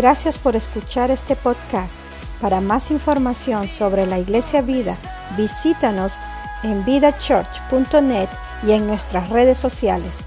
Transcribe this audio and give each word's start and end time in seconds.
Gracias 0.00 0.38
por 0.38 0.56
escuchar 0.56 1.10
este 1.10 1.36
podcast. 1.36 2.06
Para 2.40 2.62
más 2.62 2.90
información 2.90 3.68
sobre 3.68 4.06
la 4.06 4.18
Iglesia 4.18 4.62
Vida, 4.62 4.96
visítanos 5.36 6.14
en 6.62 6.82
vidachurch.net 6.86 8.30
y 8.66 8.72
en 8.72 8.86
nuestras 8.86 9.28
redes 9.28 9.58
sociales. 9.58 10.26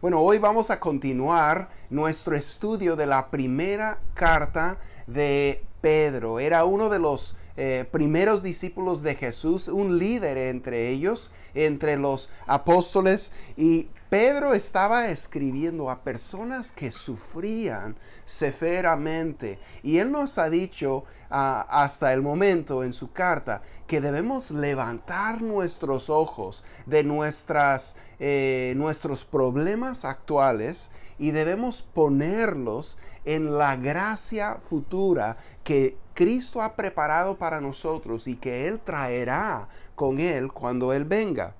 Bueno, 0.00 0.20
hoy 0.20 0.38
vamos 0.38 0.70
a 0.70 0.78
continuar 0.78 1.68
nuestro 1.90 2.36
estudio 2.36 2.94
de 2.94 3.08
la 3.08 3.28
primera 3.28 3.98
carta 4.14 4.78
de 5.08 5.64
Pedro. 5.80 6.38
Era 6.38 6.64
uno 6.64 6.90
de 6.90 7.00
los 7.00 7.36
eh, 7.56 7.86
primeros 7.90 8.44
discípulos 8.44 9.02
de 9.02 9.16
Jesús, 9.16 9.66
un 9.66 9.98
líder 9.98 10.38
entre 10.38 10.90
ellos, 10.90 11.32
entre 11.54 11.96
los 11.96 12.30
apóstoles. 12.46 13.32
Y 13.56 13.88
Pedro 14.14 14.54
estaba 14.54 15.08
escribiendo 15.08 15.90
a 15.90 16.04
personas 16.04 16.70
que 16.70 16.92
sufrían 16.92 17.96
severamente. 18.24 19.58
Y 19.82 19.98
él 19.98 20.12
nos 20.12 20.38
ha 20.38 20.48
dicho 20.48 21.02
ah, 21.30 21.66
hasta 21.68 22.12
el 22.12 22.22
momento 22.22 22.84
en 22.84 22.92
su 22.92 23.10
carta 23.10 23.60
que 23.88 24.00
debemos 24.00 24.52
levantar 24.52 25.42
nuestros 25.42 26.10
ojos 26.10 26.62
de 26.86 27.02
nuestras, 27.02 27.96
eh, 28.20 28.74
nuestros 28.76 29.24
problemas 29.24 30.04
actuales 30.04 30.92
y 31.18 31.32
debemos 31.32 31.82
ponerlos 31.82 32.98
en 33.24 33.58
la 33.58 33.74
gracia 33.74 34.58
futura 34.62 35.38
que 35.64 35.98
Cristo 36.14 36.62
ha 36.62 36.76
preparado 36.76 37.36
para 37.36 37.60
nosotros 37.60 38.28
y 38.28 38.36
que 38.36 38.68
Él 38.68 38.78
traerá 38.78 39.68
con 39.96 40.20
Él 40.20 40.52
cuando 40.52 40.92
Él 40.92 41.04
venga. 41.04 41.56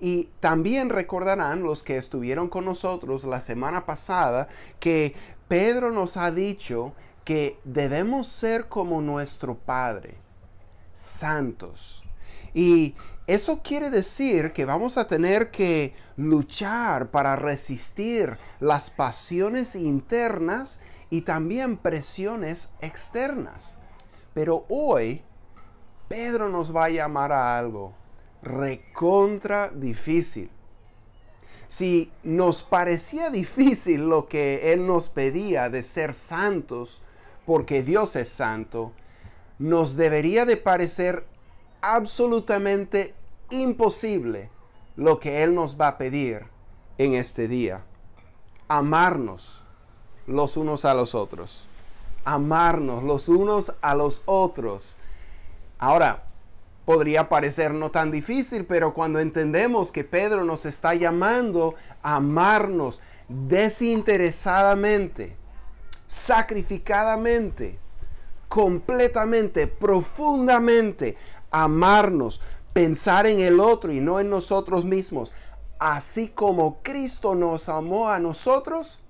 Y 0.00 0.30
también 0.40 0.88
recordarán 0.88 1.62
los 1.62 1.82
que 1.82 1.96
estuvieron 1.96 2.48
con 2.48 2.64
nosotros 2.64 3.24
la 3.24 3.40
semana 3.40 3.86
pasada 3.86 4.48
que 4.80 5.14
Pedro 5.48 5.92
nos 5.92 6.16
ha 6.16 6.30
dicho 6.30 6.94
que 7.24 7.58
debemos 7.64 8.28
ser 8.28 8.68
como 8.68 9.00
nuestro 9.00 9.56
Padre, 9.56 10.16
santos. 10.92 12.04
Y 12.54 12.94
eso 13.26 13.60
quiere 13.62 13.90
decir 13.90 14.52
que 14.52 14.64
vamos 14.64 14.96
a 14.96 15.08
tener 15.08 15.50
que 15.50 15.94
luchar 16.16 17.10
para 17.10 17.34
resistir 17.34 18.38
las 18.60 18.90
pasiones 18.90 19.74
internas 19.74 20.80
y 21.10 21.22
también 21.22 21.76
presiones 21.76 22.70
externas. 22.80 23.80
Pero 24.32 24.64
hoy 24.68 25.22
Pedro 26.08 26.48
nos 26.48 26.74
va 26.74 26.84
a 26.84 26.90
llamar 26.90 27.32
a 27.32 27.58
algo 27.58 27.92
recontra 28.46 29.70
difícil. 29.74 30.50
Si 31.68 32.12
nos 32.22 32.62
parecía 32.62 33.30
difícil 33.30 34.08
lo 34.08 34.28
que 34.28 34.72
Él 34.72 34.86
nos 34.86 35.08
pedía 35.08 35.68
de 35.68 35.82
ser 35.82 36.14
santos, 36.14 37.02
porque 37.44 37.82
Dios 37.82 38.14
es 38.16 38.28
santo, 38.28 38.92
nos 39.58 39.96
debería 39.96 40.44
de 40.46 40.56
parecer 40.56 41.26
absolutamente 41.80 43.14
imposible 43.50 44.50
lo 44.96 45.18
que 45.18 45.42
Él 45.42 45.54
nos 45.54 45.80
va 45.80 45.88
a 45.88 45.98
pedir 45.98 46.46
en 46.98 47.14
este 47.14 47.48
día. 47.48 47.84
Amarnos 48.68 49.64
los 50.26 50.56
unos 50.56 50.84
a 50.84 50.94
los 50.94 51.14
otros. 51.14 51.68
Amarnos 52.24 53.02
los 53.02 53.28
unos 53.28 53.74
a 53.80 53.94
los 53.94 54.22
otros. 54.26 54.98
Ahora, 55.78 56.25
podría 56.86 57.28
parecer 57.28 57.74
no 57.74 57.90
tan 57.90 58.10
difícil, 58.10 58.64
pero 58.64 58.94
cuando 58.94 59.18
entendemos 59.18 59.92
que 59.92 60.04
Pedro 60.04 60.44
nos 60.44 60.64
está 60.64 60.94
llamando 60.94 61.74
a 62.02 62.16
amarnos 62.16 63.02
desinteresadamente, 63.28 65.36
sacrificadamente, 66.06 67.78
completamente, 68.48 69.66
profundamente, 69.66 71.16
amarnos, 71.50 72.40
pensar 72.72 73.26
en 73.26 73.40
el 73.40 73.58
otro 73.58 73.92
y 73.92 73.98
no 73.98 74.20
en 74.20 74.30
nosotros 74.30 74.84
mismos, 74.84 75.34
así 75.80 76.28
como 76.28 76.80
Cristo 76.84 77.34
nos 77.34 77.68
amó 77.68 78.10
a 78.10 78.20
nosotros, 78.20 79.02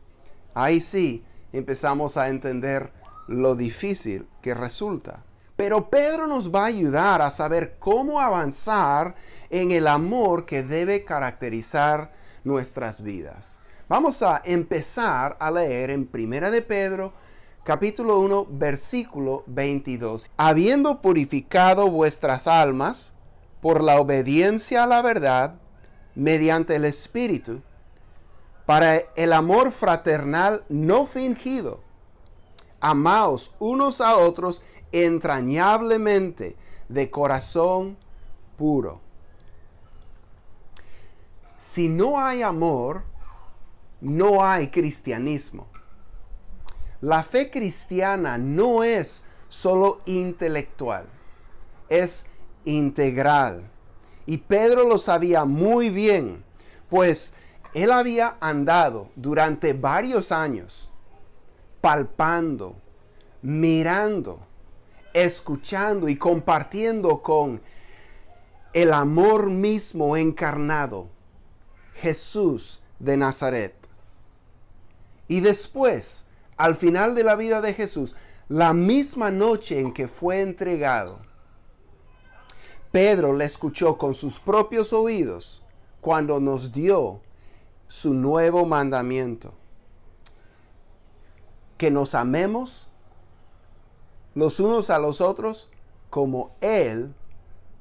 ahí 0.55 0.81
sí 0.81 1.23
empezamos 1.53 2.17
a 2.17 2.29
entender 2.29 2.91
lo 3.29 3.55
difícil 3.55 4.27
que 4.41 4.55
resulta. 4.55 5.26
Pero 5.57 5.89
Pedro 5.89 6.27
nos 6.27 6.55
va 6.55 6.65
a 6.65 6.67
ayudar 6.67 7.23
a 7.23 7.31
saber 7.31 7.77
cómo 7.79 8.21
avanzar 8.21 9.15
en 9.49 9.71
el 9.71 9.87
amor 9.87 10.45
que 10.45 10.63
debe 10.63 11.05
caracterizar 11.05 12.13
nuestras 12.45 13.03
vidas. 13.03 13.61
Vamos 13.89 14.23
a 14.23 14.43
empezar 14.45 15.37
a 15.41 15.51
leer 15.51 15.91
en 15.91 16.07
Primera 16.07 16.51
de 16.51 16.61
Pedro, 16.61 17.13
capítulo 17.65 18.21
1, 18.21 18.49
versículo 18.51 19.45
22. 19.47 20.31
Habiendo 20.37 21.01
purificado 21.01 21.91
vuestras 21.91 22.47
almas 22.47 23.15
por 23.63 23.83
la 23.83 23.99
obediencia 23.99 24.85
a 24.85 24.87
la 24.87 25.01
verdad, 25.01 25.55
mediante 26.15 26.77
el 26.77 26.85
Espíritu, 26.85 27.63
para 28.67 28.97
el 29.15 29.33
amor 29.33 29.73
fraternal 29.73 30.65
no 30.69 31.07
fingido. 31.07 31.86
Amaos 32.81 33.55
unos 33.59 34.01
a 34.01 34.17
otros 34.17 34.63
entrañablemente 34.93 36.57
de 36.89 37.11
corazón 37.11 37.97
puro. 38.57 39.01
Si 41.59 41.89
no 41.89 42.21
hay 42.21 42.43
amor, 42.43 43.03
no 44.01 44.45
hay 44.45 44.69
cristianismo. 44.69 45.67
La 47.01 47.23
fe 47.23 47.51
cristiana 47.51 48.39
no 48.39 48.85
es 48.85 49.25
solo 49.49 50.01
intelectual, 50.07 51.07
es 51.89 52.31
integral. 52.65 53.71
Y 54.27 54.39
Pedro 54.39 54.85
lo 54.85 54.99
sabía 54.99 55.45
muy 55.45 55.89
bien, 55.91 56.45
pues 56.91 57.35
él 57.75 57.93
había 57.93 58.37
andado 58.41 59.11
durante 59.17 59.73
varios 59.73 60.33
años 60.33 60.91
palpando, 61.87 62.75
mirando, 63.43 64.41
escuchando 65.15 66.09
y 66.09 66.17
compartiendo 66.17 67.23
con 67.23 67.61
el 68.73 68.93
amor 68.93 69.51
mismo 69.51 70.17
encarnado, 70.17 71.07
Jesús 71.95 72.81
de 72.99 73.17
Nazaret. 73.17 73.73
Y 75.29 75.43
después, 75.43 76.27
al 76.57 76.75
final 76.75 77.15
de 77.15 77.23
la 77.23 77.37
vida 77.37 77.61
de 77.61 77.73
Jesús, 77.73 78.17
la 78.49 78.75
misma 78.75 79.31
noche 79.31 79.79
en 79.79 79.93
que 79.93 80.09
fue 80.09 80.41
entregado, 80.41 81.21
Pedro 82.91 83.33
le 83.33 83.45
escuchó 83.45 83.97
con 83.97 84.13
sus 84.13 84.41
propios 84.41 84.93
oídos 84.93 85.63
cuando 86.01 86.41
nos 86.41 86.73
dio 86.73 87.21
su 87.87 88.13
nuevo 88.13 88.67
mandamiento. 88.67 89.55
Que 91.77 91.91
nos 91.91 92.15
amemos 92.15 92.89
los 94.35 94.61
unos 94.61 94.91
a 94.91 94.99
los 94.99 95.21
otros 95.21 95.71
como 96.11 96.55
Él 96.61 97.15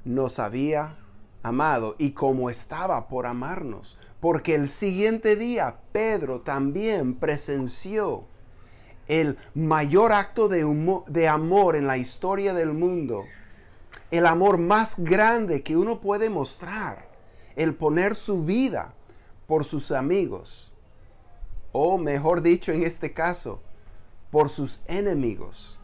nos 0.04 0.38
había 0.38 0.96
amado 1.42 1.96
y 1.98 2.10
como 2.10 2.50
estaba 2.50 3.08
por 3.08 3.26
amarnos. 3.26 3.96
Porque 4.20 4.54
el 4.54 4.68
siguiente 4.68 5.36
día 5.36 5.76
Pedro 5.92 6.40
también 6.40 7.14
presenció 7.14 8.24
el 9.08 9.36
mayor 9.54 10.12
acto 10.12 10.48
de, 10.48 10.64
de, 11.06 11.28
amor 11.28 11.76
en 11.76 11.86
la 11.86 11.98
historia 11.98 12.54
del 12.54 12.72
mundo. 12.72 13.24
El 14.10 14.26
amor 14.26 14.58
más 14.58 14.98
grande 14.98 15.62
que 15.62 15.76
uno 15.76 16.00
puede 16.00 16.30
mostrar. 16.30 17.06
El 17.54 17.74
poner 17.74 18.14
su 18.14 18.44
vida 18.44 18.92
por 19.46 19.64
sus 19.64 19.92
amigos. 19.92 20.72
O 21.72 21.98
mejor 21.98 22.42
dicho 22.42 22.72
en 22.72 22.82
este 22.82 23.12
caso, 23.12 23.60
por 24.30 24.48
sus 24.48 24.82
enemigos. 24.86 25.78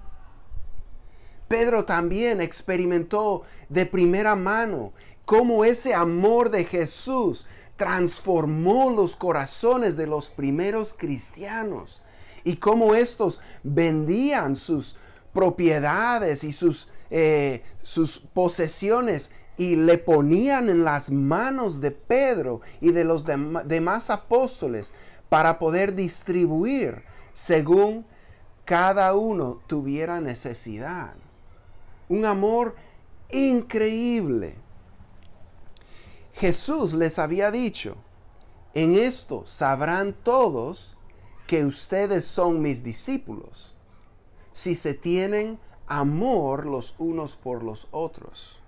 Pedro 1.48 1.84
también 1.84 2.40
experimentó 2.40 3.42
de 3.68 3.84
primera 3.84 4.34
mano 4.36 4.92
cómo 5.24 5.64
ese 5.64 5.94
amor 5.94 6.50
de 6.50 6.64
Jesús 6.64 7.46
transformó 7.76 8.90
los 8.90 9.16
corazones 9.16 9.96
de 9.96 10.06
los 10.06 10.30
primeros 10.30 10.94
cristianos 10.94 12.02
y 12.44 12.56
cómo 12.56 12.94
estos 12.94 13.40
vendían 13.62 14.56
sus 14.56 14.96
propiedades 15.32 16.44
y 16.44 16.52
sus, 16.52 16.88
eh, 17.10 17.62
sus 17.82 18.18
posesiones 18.18 19.32
y 19.56 19.76
le 19.76 19.98
ponían 19.98 20.68
en 20.68 20.84
las 20.84 21.10
manos 21.10 21.80
de 21.80 21.90
Pedro 21.90 22.60
y 22.80 22.92
de 22.92 23.04
los 23.04 23.24
demás 23.24 24.10
apóstoles 24.10 24.92
para 25.28 25.58
poder 25.58 25.94
distribuir 25.94 27.04
según 27.34 28.06
cada 28.64 29.14
uno 29.14 29.60
tuviera 29.66 30.20
necesidad. 30.20 31.14
Un 32.08 32.24
amor 32.24 32.74
increíble. 33.30 34.56
Jesús 36.34 36.94
les 36.94 37.18
había 37.18 37.50
dicho, 37.50 37.96
en 38.74 38.92
esto 38.92 39.44
sabrán 39.46 40.12
todos 40.12 40.96
que 41.46 41.64
ustedes 41.64 42.24
son 42.24 42.62
mis 42.62 42.82
discípulos 42.82 43.74
si 44.52 44.74
se 44.74 44.94
tienen 44.94 45.58
amor 45.86 46.66
los 46.66 46.94
unos 46.98 47.36
por 47.36 47.62
los 47.62 47.88
otros. 47.90 48.58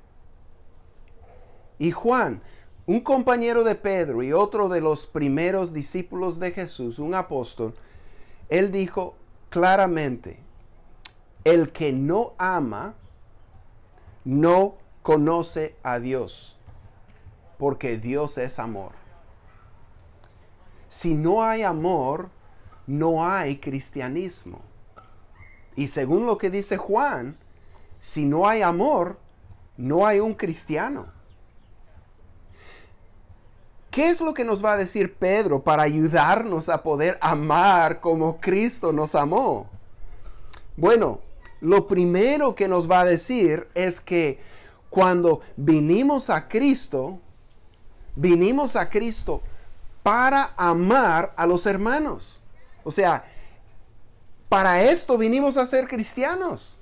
Y 1.78 1.90
Juan, 1.90 2.42
un 2.86 3.00
compañero 3.00 3.64
de 3.64 3.74
Pedro 3.74 4.22
y 4.22 4.32
otro 4.32 4.68
de 4.68 4.80
los 4.80 5.06
primeros 5.06 5.72
discípulos 5.72 6.38
de 6.38 6.52
Jesús, 6.52 6.98
un 6.98 7.14
apóstol, 7.14 7.74
él 8.48 8.70
dijo 8.70 9.14
claramente, 9.54 10.40
el 11.44 11.70
que 11.70 11.92
no 11.92 12.32
ama 12.38 12.96
no 14.24 14.78
conoce 15.02 15.76
a 15.84 16.00
Dios, 16.00 16.56
porque 17.56 17.96
Dios 17.96 18.36
es 18.38 18.58
amor. 18.58 18.90
Si 20.88 21.14
no 21.14 21.44
hay 21.44 21.62
amor, 21.62 22.30
no 22.88 23.24
hay 23.24 23.58
cristianismo. 23.58 24.60
Y 25.76 25.86
según 25.86 26.26
lo 26.26 26.36
que 26.36 26.50
dice 26.50 26.76
Juan, 26.76 27.36
si 28.00 28.24
no 28.24 28.48
hay 28.48 28.62
amor, 28.62 29.20
no 29.76 30.04
hay 30.04 30.18
un 30.18 30.34
cristiano. 30.34 31.12
¿Qué 33.94 34.08
es 34.08 34.20
lo 34.20 34.34
que 34.34 34.42
nos 34.44 34.64
va 34.64 34.72
a 34.72 34.76
decir 34.76 35.14
Pedro 35.14 35.62
para 35.62 35.84
ayudarnos 35.84 36.68
a 36.68 36.82
poder 36.82 37.16
amar 37.20 38.00
como 38.00 38.40
Cristo 38.40 38.92
nos 38.92 39.14
amó? 39.14 39.70
Bueno, 40.76 41.20
lo 41.60 41.86
primero 41.86 42.56
que 42.56 42.66
nos 42.66 42.90
va 42.90 43.02
a 43.02 43.04
decir 43.04 43.68
es 43.72 44.00
que 44.00 44.40
cuando 44.90 45.42
vinimos 45.54 46.28
a 46.28 46.48
Cristo, 46.48 47.20
vinimos 48.16 48.74
a 48.74 48.90
Cristo 48.90 49.42
para 50.02 50.54
amar 50.56 51.32
a 51.36 51.46
los 51.46 51.64
hermanos. 51.64 52.40
O 52.82 52.90
sea, 52.90 53.24
para 54.48 54.82
esto 54.82 55.16
vinimos 55.16 55.56
a 55.56 55.66
ser 55.66 55.86
cristianos. 55.86 56.78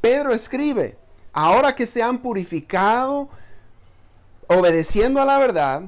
Pedro 0.00 0.32
escribe, 0.32 0.96
ahora 1.34 1.74
que 1.74 1.86
se 1.86 2.02
han 2.02 2.22
purificado, 2.22 3.28
obedeciendo 4.56 5.20
a 5.20 5.24
la 5.24 5.38
verdad, 5.38 5.84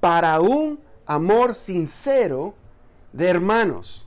para 0.00 0.40
un 0.40 0.80
amor 1.06 1.54
sincero 1.54 2.54
de 3.12 3.28
hermanos, 3.28 4.06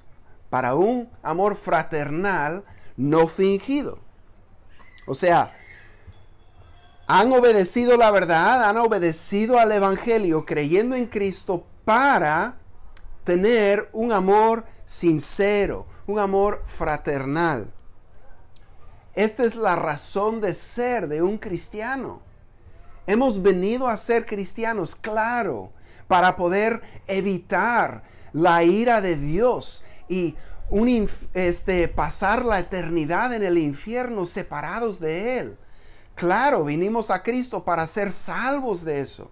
para 0.50 0.76
un 0.76 1.10
amor 1.24 1.56
fraternal 1.56 2.64
no 2.98 3.28
fingido. 3.28 4.00
O 5.08 5.14
sea, 5.14 5.54
han 7.08 7.32
obedecido 7.32 7.98
la 7.98 8.10
verdad, 8.12 8.68
han 8.68 8.78
obedecido 8.78 9.60
al 9.60 9.72
Evangelio, 9.72 10.46
creyendo 10.46 10.96
en 10.96 11.06
Cristo 11.06 11.66
para 11.86 12.58
tener 13.24 13.90
un 13.94 14.12
amor 14.12 14.66
sincero, 14.86 15.86
un 16.08 16.20
amor 16.20 16.64
fraternal. 16.66 17.72
Esta 19.14 19.44
es 19.44 19.56
la 19.56 19.76
razón 19.76 20.42
de 20.42 20.54
ser 20.54 21.08
de 21.08 21.22
un 21.22 21.38
cristiano. 21.38 22.25
Hemos 23.08 23.42
venido 23.42 23.88
a 23.88 23.98
ser 23.98 24.26
cristianos, 24.26 24.96
claro, 24.96 25.72
para 26.08 26.36
poder 26.36 26.82
evitar 27.08 28.04
la 28.34 28.64
ira 28.64 29.02
de 29.02 29.16
Dios 29.16 29.86
y 30.10 30.36
un, 30.70 31.08
este, 31.34 31.88
pasar 31.88 32.44
la 32.44 32.60
eternidad 32.60 33.34
en 33.34 33.44
el 33.44 33.58
infierno 33.58 34.26
separados 34.26 35.00
de 35.00 35.40
Él. 35.40 35.58
Claro, 36.16 36.64
vinimos 36.64 37.12
a 37.12 37.22
Cristo 37.22 37.64
para 37.64 37.86
ser 37.88 38.12
salvos 38.12 38.84
de 38.84 39.02
eso. 39.02 39.30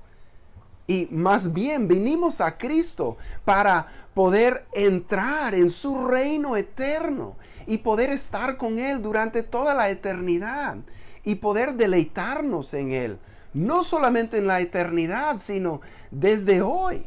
Y 0.86 1.08
más 1.12 1.54
bien 1.54 1.88
vinimos 1.88 2.42
a 2.42 2.58
Cristo 2.58 3.18
para 3.46 3.88
poder 4.14 4.66
entrar 4.74 5.56
en 5.56 5.70
su 5.70 6.08
reino 6.08 6.58
eterno 6.58 7.38
y 7.66 7.78
poder 7.78 8.10
estar 8.10 8.58
con 8.58 8.78
Él 8.78 9.02
durante 9.02 9.44
toda 9.44 9.74
la 9.74 9.90
eternidad 9.90 10.78
y 11.24 11.36
poder 11.36 11.76
deleitarnos 11.76 12.74
en 12.74 12.92
Él. 12.92 13.20
No 13.54 13.84
solamente 13.84 14.38
en 14.40 14.48
la 14.48 14.60
eternidad, 14.60 15.38
sino 15.38 15.82
desde 16.12 16.62
hoy. 16.62 17.06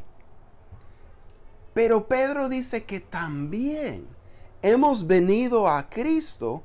Pero 1.75 2.07
Pedro 2.07 2.49
dice 2.49 2.85
que 2.85 3.01
también 3.01 4.07
hemos 4.63 5.07
venido 5.07 5.69
a 5.69 5.89
Cristo 5.89 6.63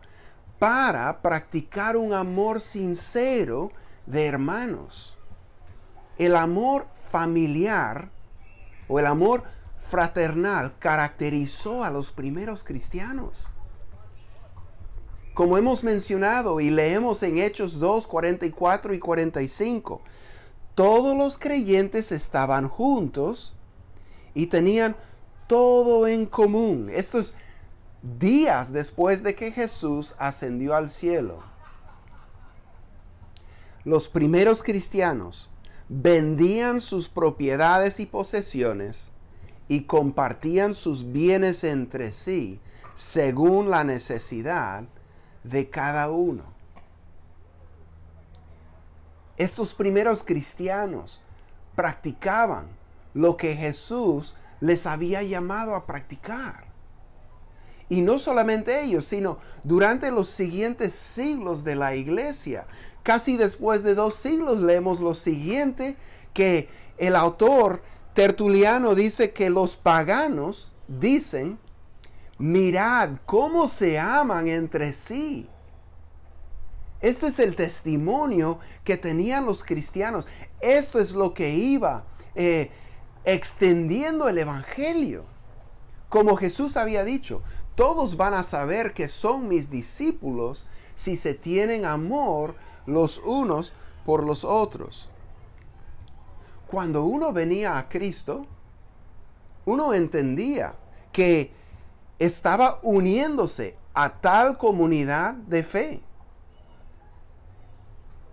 para 0.59 1.21
practicar 1.21 1.97
un 1.97 2.13
amor 2.13 2.61
sincero 2.61 3.71
de 4.05 4.27
hermanos. 4.27 5.17
El 6.17 6.35
amor 6.35 6.87
familiar 7.09 8.09
o 8.87 8.99
el 8.99 9.07
amor 9.07 9.43
fraternal 9.79 10.77
caracterizó 10.79 11.83
a 11.83 11.89
los 11.89 12.11
primeros 12.11 12.63
cristianos. 12.63 13.51
Como 15.33 15.57
hemos 15.57 15.83
mencionado 15.83 16.59
y 16.59 16.69
leemos 16.69 17.23
en 17.23 17.37
Hechos 17.37 17.79
2, 17.79 18.05
44 18.05 18.93
y 18.93 18.99
45, 18.99 20.01
todos 20.75 21.17
los 21.17 21.37
creyentes 21.37 22.11
estaban 22.11 22.67
juntos 22.67 23.55
y 24.33 24.47
tenían 24.47 24.95
todo 25.47 26.07
en 26.07 26.25
común. 26.25 26.89
Estos 26.91 27.35
días 28.19 28.73
después 28.73 29.23
de 29.23 29.35
que 29.35 29.51
Jesús 29.51 30.15
ascendió 30.19 30.75
al 30.75 30.89
cielo. 30.89 31.43
Los 33.85 34.09
primeros 34.09 34.63
cristianos 34.63 35.49
vendían 35.87 36.79
sus 36.81 37.07
propiedades 37.07 37.99
y 37.99 38.05
posesiones 38.05 39.11
y 39.69 39.83
compartían 39.83 40.73
sus 40.73 41.11
bienes 41.11 41.63
entre 41.63 42.11
sí 42.11 42.59
según 42.95 43.69
la 43.69 43.83
necesidad 43.83 44.85
de 45.43 45.69
cada 45.69 46.09
uno. 46.09 46.43
Estos 49.37 49.73
primeros 49.73 50.23
cristianos 50.23 51.21
practicaban 51.75 52.67
lo 53.13 53.37
que 53.37 53.55
Jesús 53.55 54.35
les 54.59 54.85
había 54.85 55.23
llamado 55.23 55.75
a 55.75 55.85
practicar. 55.85 56.65
Y 57.89 58.01
no 58.01 58.19
solamente 58.19 58.83
ellos, 58.83 59.05
sino 59.05 59.37
durante 59.63 60.11
los 60.11 60.29
siguientes 60.29 60.93
siglos 60.93 61.63
de 61.63 61.75
la 61.75 61.95
iglesia. 61.95 62.65
Casi 63.03 63.35
después 63.35 63.83
de 63.83 63.95
dos 63.95 64.15
siglos 64.15 64.61
leemos 64.61 65.01
lo 65.01 65.13
siguiente, 65.13 65.97
que 66.33 66.69
el 66.97 67.15
autor 67.15 67.81
Tertuliano 68.13 68.95
dice 68.95 69.31
que 69.31 69.49
los 69.49 69.75
paganos 69.75 70.71
dicen, 70.87 71.59
mirad 72.41 73.11
cómo 73.27 73.67
se 73.67 73.99
aman 73.99 74.47
entre 74.47 74.93
sí. 74.93 75.47
Este 76.99 77.27
es 77.27 77.39
el 77.39 77.55
testimonio 77.55 78.59
que 78.83 78.97
tenían 78.97 79.45
los 79.45 79.63
cristianos. 79.63 80.27
Esto 80.59 80.99
es 80.99 81.13
lo 81.13 81.33
que 81.35 81.53
iba 81.53 82.03
eh, 82.33 82.71
extendiendo 83.25 84.27
el 84.27 84.39
Evangelio. 84.39 85.23
Como 86.09 86.35
Jesús 86.35 86.77
había 86.77 87.03
dicho, 87.03 87.43
todos 87.75 88.17
van 88.17 88.33
a 88.33 88.43
saber 88.43 88.93
que 88.93 89.07
son 89.07 89.47
mis 89.47 89.69
discípulos 89.69 90.65
si 90.95 91.15
se 91.15 91.35
tienen 91.35 91.85
amor 91.85 92.55
los 92.87 93.19
unos 93.19 93.73
por 94.03 94.23
los 94.23 94.43
otros. 94.43 95.09
Cuando 96.67 97.03
uno 97.03 97.33
venía 97.33 97.77
a 97.77 97.87
Cristo, 97.87 98.47
uno 99.65 99.93
entendía 99.93 100.75
que 101.11 101.60
estaba 102.21 102.79
uniéndose 102.83 103.75
a 103.95 104.21
tal 104.21 104.55
comunidad 104.55 105.33
de 105.33 105.63
fe. 105.63 106.01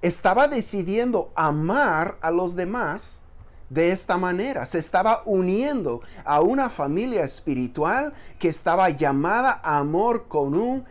Estaba 0.02 0.46
decidiendo 0.46 1.32
amar 1.34 2.18
a 2.20 2.30
los 2.30 2.54
demás 2.54 3.22
de 3.70 3.90
esta 3.90 4.18
manera. 4.18 4.66
Se 4.66 4.78
estaba 4.78 5.22
uniendo 5.24 6.02
a 6.26 6.42
una 6.42 6.68
familia 6.68 7.24
espiritual 7.24 8.12
que 8.38 8.48
estaba 8.48 8.90
llamada 8.90 9.58
a 9.64 9.78
amor 9.78 10.28
con 10.28 10.54
un 10.54 10.84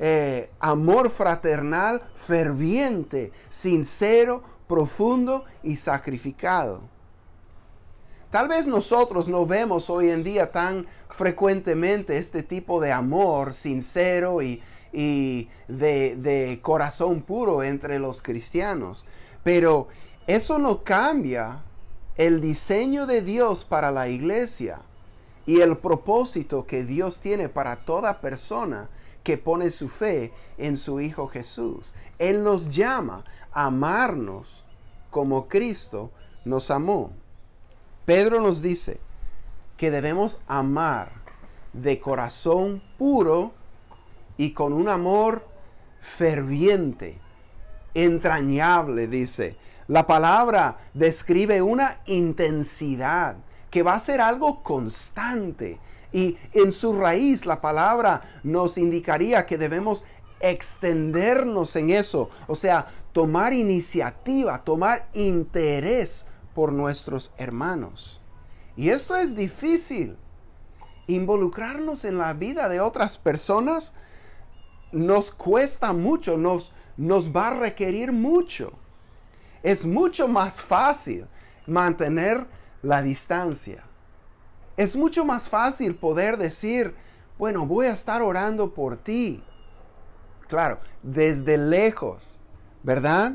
eh, 0.00 0.50
amor 0.58 1.10
fraternal 1.10 2.02
ferviente, 2.16 3.30
sincero, 3.48 4.42
profundo 4.66 5.44
y 5.62 5.76
sacrificado. 5.76 6.82
Tal 8.30 8.46
vez 8.46 8.68
nosotros 8.68 9.28
no 9.28 9.44
vemos 9.44 9.90
hoy 9.90 10.10
en 10.10 10.22
día 10.22 10.52
tan 10.52 10.86
frecuentemente 11.08 12.16
este 12.16 12.44
tipo 12.44 12.80
de 12.80 12.92
amor 12.92 13.52
sincero 13.52 14.40
y, 14.40 14.62
de, 14.92 15.48
de 16.16 16.60
corazón 16.62 17.22
puro 17.22 17.64
entre 17.64 17.98
los 17.98 18.22
cristianos, 18.22 19.04
pero 19.42 19.88
eso 20.28 20.58
no 20.58 20.84
cambia 20.84 21.62
el 22.16 22.40
diseño 22.40 23.06
de 23.06 23.22
Dios 23.22 23.64
para 23.64 23.90
la 23.90 24.08
iglesia 24.08 24.80
y 25.44 25.60
el 25.60 25.76
propósito 25.78 26.66
que 26.66 26.84
Dios 26.84 27.20
tiene 27.20 27.48
para 27.48 27.84
toda 27.84 28.20
persona 28.20 28.88
que 29.24 29.38
pone 29.38 29.70
su 29.70 29.88
fe 29.88 30.32
en 30.56 30.76
su 30.76 31.00
Hijo 31.00 31.26
Jesús. 31.26 31.94
Él 32.18 32.44
nos 32.44 32.68
llama 32.68 33.24
a 33.52 33.66
amarnos 33.66 34.64
como 35.10 35.48
Cristo 35.48 36.10
nos 36.44 36.70
amó. 36.70 37.12
Pedro 38.10 38.40
nos 38.40 38.60
dice 38.60 38.98
que 39.76 39.92
debemos 39.92 40.40
amar 40.48 41.12
de 41.72 42.00
corazón 42.00 42.82
puro 42.98 43.52
y 44.36 44.50
con 44.50 44.72
un 44.72 44.88
amor 44.88 45.46
ferviente, 46.00 47.20
entrañable, 47.94 49.06
dice. 49.06 49.54
La 49.86 50.08
palabra 50.08 50.78
describe 50.92 51.62
una 51.62 52.00
intensidad 52.06 53.36
que 53.70 53.84
va 53.84 53.94
a 53.94 54.00
ser 54.00 54.20
algo 54.20 54.64
constante. 54.64 55.78
Y 56.10 56.36
en 56.52 56.72
su 56.72 56.98
raíz 56.98 57.46
la 57.46 57.60
palabra 57.60 58.22
nos 58.42 58.76
indicaría 58.76 59.46
que 59.46 59.56
debemos 59.56 60.04
extendernos 60.40 61.76
en 61.76 61.90
eso. 61.90 62.28
O 62.48 62.56
sea, 62.56 62.88
tomar 63.12 63.52
iniciativa, 63.52 64.64
tomar 64.64 65.08
interés 65.14 66.26
por 66.54 66.72
nuestros 66.72 67.32
hermanos. 67.36 68.20
Y 68.76 68.90
esto 68.90 69.16
es 69.16 69.36
difícil. 69.36 70.16
Involucrarnos 71.06 72.04
en 72.04 72.18
la 72.18 72.32
vida 72.34 72.68
de 72.68 72.80
otras 72.80 73.18
personas 73.18 73.94
nos 74.92 75.30
cuesta 75.30 75.92
mucho, 75.92 76.36
nos, 76.36 76.72
nos 76.96 77.34
va 77.34 77.48
a 77.48 77.58
requerir 77.58 78.12
mucho. 78.12 78.72
Es 79.62 79.84
mucho 79.84 80.28
más 80.28 80.60
fácil 80.60 81.26
mantener 81.66 82.46
la 82.82 83.02
distancia. 83.02 83.84
Es 84.76 84.96
mucho 84.96 85.24
más 85.24 85.48
fácil 85.48 85.94
poder 85.94 86.38
decir, 86.38 86.94
bueno, 87.38 87.66
voy 87.66 87.86
a 87.86 87.92
estar 87.92 88.22
orando 88.22 88.72
por 88.72 88.96
ti. 88.96 89.42
Claro, 90.48 90.80
desde 91.02 91.58
lejos, 91.58 92.40
¿verdad? 92.82 93.34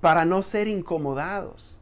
Para 0.00 0.24
no 0.24 0.42
ser 0.42 0.68
incomodados. 0.68 1.77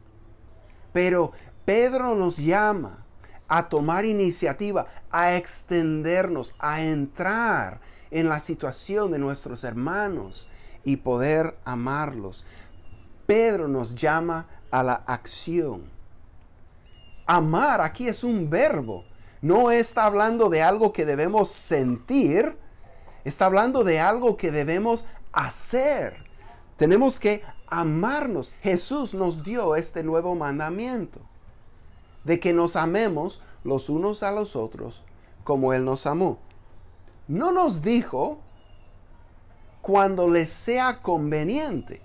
Pero 0.97 1.31
Pedro 1.63 2.15
nos 2.15 2.37
llama 2.37 3.05
a 3.47 3.69
tomar 3.69 4.03
iniciativa, 4.03 4.87
a 5.11 5.35
extendernos, 5.35 6.55
a 6.57 6.81
entrar 6.81 7.81
en 8.09 8.27
la 8.27 8.39
situación 8.39 9.11
de 9.11 9.19
nuestros 9.19 9.63
hermanos 9.63 10.49
y 10.83 10.97
poder 10.97 11.55
amarlos. 11.65 12.47
Pedro 13.27 13.67
nos 13.67 13.93
llama 13.93 14.47
a 14.71 14.81
la 14.81 14.93
acción. 15.05 15.87
Amar 17.27 17.81
aquí 17.81 18.07
es 18.07 18.23
un 18.23 18.49
verbo. 18.49 19.05
No 19.39 19.69
está 19.69 20.05
hablando 20.05 20.49
de 20.49 20.63
algo 20.63 20.93
que 20.93 21.05
debemos 21.05 21.49
sentir, 21.49 22.57
está 23.23 23.45
hablando 23.45 23.83
de 23.83 23.99
algo 23.99 24.35
que 24.35 24.49
debemos 24.49 25.05
hacer. 25.31 26.25
Tenemos 26.75 27.19
que 27.19 27.43
amarnos. 27.67 28.51
Jesús 28.61 29.13
nos 29.13 29.43
dio 29.43 29.75
este 29.75 30.03
nuevo 30.03 30.35
mandamiento 30.35 31.21
de 32.23 32.39
que 32.39 32.53
nos 32.53 32.75
amemos 32.75 33.41
los 33.63 33.89
unos 33.89 34.23
a 34.23 34.31
los 34.31 34.55
otros 34.55 35.03
como 35.43 35.73
Él 35.73 35.85
nos 35.85 36.05
amó. 36.05 36.39
No 37.27 37.51
nos 37.51 37.81
dijo 37.81 38.39
cuando 39.81 40.29
le 40.29 40.45
sea 40.45 41.01
conveniente. 41.01 42.01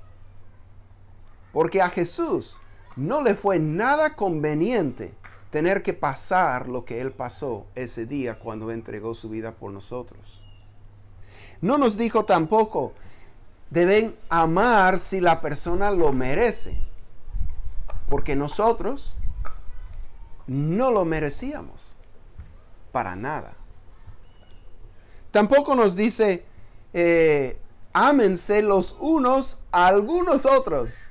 Porque 1.53 1.83
a 1.83 1.89
Jesús 1.89 2.57
no 2.97 3.23
le 3.23 3.35
fue 3.35 3.59
nada 3.59 4.15
conveniente 4.15 5.15
tener 5.51 5.83
que 5.83 5.93
pasar 5.93 6.69
lo 6.69 6.85
que 6.85 7.01
Él 7.01 7.13
pasó 7.13 7.67
ese 7.75 8.07
día 8.07 8.39
cuando 8.39 8.71
entregó 8.71 9.15
su 9.15 9.29
vida 9.29 9.57
por 9.57 9.73
nosotros. 9.73 10.41
No 11.61 11.77
nos 11.79 11.97
dijo 11.97 12.25
tampoco, 12.25 12.95
deben 13.73 14.17
amar 14.29 14.99
si 14.99 15.21
la 15.21 15.41
persona 15.41 15.91
lo 15.91 16.13
merece. 16.13 16.79
Porque 18.09 18.37
nosotros 18.37 19.15
no 20.47 20.91
lo 20.91 21.05
merecíamos. 21.05 21.97
Para 22.93 23.17
nada. 23.17 23.55
Tampoco 25.31 25.75
nos 25.75 25.97
dice, 25.97 26.45
eh, 26.93 27.59
ámense 27.95 28.63
los 28.63 28.97
unos 29.01 29.63
a 29.73 29.87
algunos 29.87 30.45
otros 30.45 31.09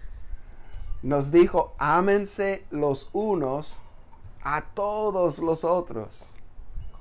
nos 1.02 1.32
dijo, 1.32 1.74
ámense 1.80 2.66
los 2.70 3.10
unos 3.14 3.82
a 4.44 4.62
todos 4.62 5.40
los 5.40 5.64
otros. 5.64 6.36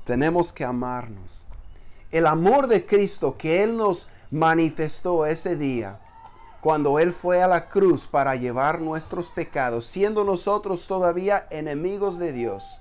Tenemos 0.05 0.53
que 0.53 0.65
amarnos. 0.65 1.47
El 2.11 2.27
amor 2.27 2.67
de 2.67 2.87
Cristo 2.87 3.37
que 3.37 3.63
Él 3.63 3.77
nos 3.77 4.09
manifestó 4.31 5.27
ese 5.27 5.57
día, 5.57 6.01
cuando 6.61 6.99
Él 6.99 7.13
fue 7.13 7.43
a 7.43 7.49
la 7.49 7.69
cruz 7.69 8.07
para 8.07 8.37
llevar 8.37 8.81
nuestros 8.81 9.31
pecados, 9.31 9.87
siendo 9.87 10.25
nosotros 10.25 10.87
todavía 10.87 11.47
enemigos 11.51 12.19
de 12.19 12.33
Dios, 12.33 12.81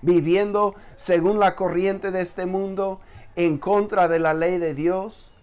viviendo 0.00 0.74
según 0.94 1.38
la 1.38 1.54
corriente 1.54 2.10
de 2.10 2.20
este 2.22 2.46
mundo, 2.46 3.00
en 3.34 3.58
contra 3.58 4.08
de 4.08 4.18
la 4.18 4.32
ley 4.32 4.58
de 4.58 4.74
Dios, 4.74 5.34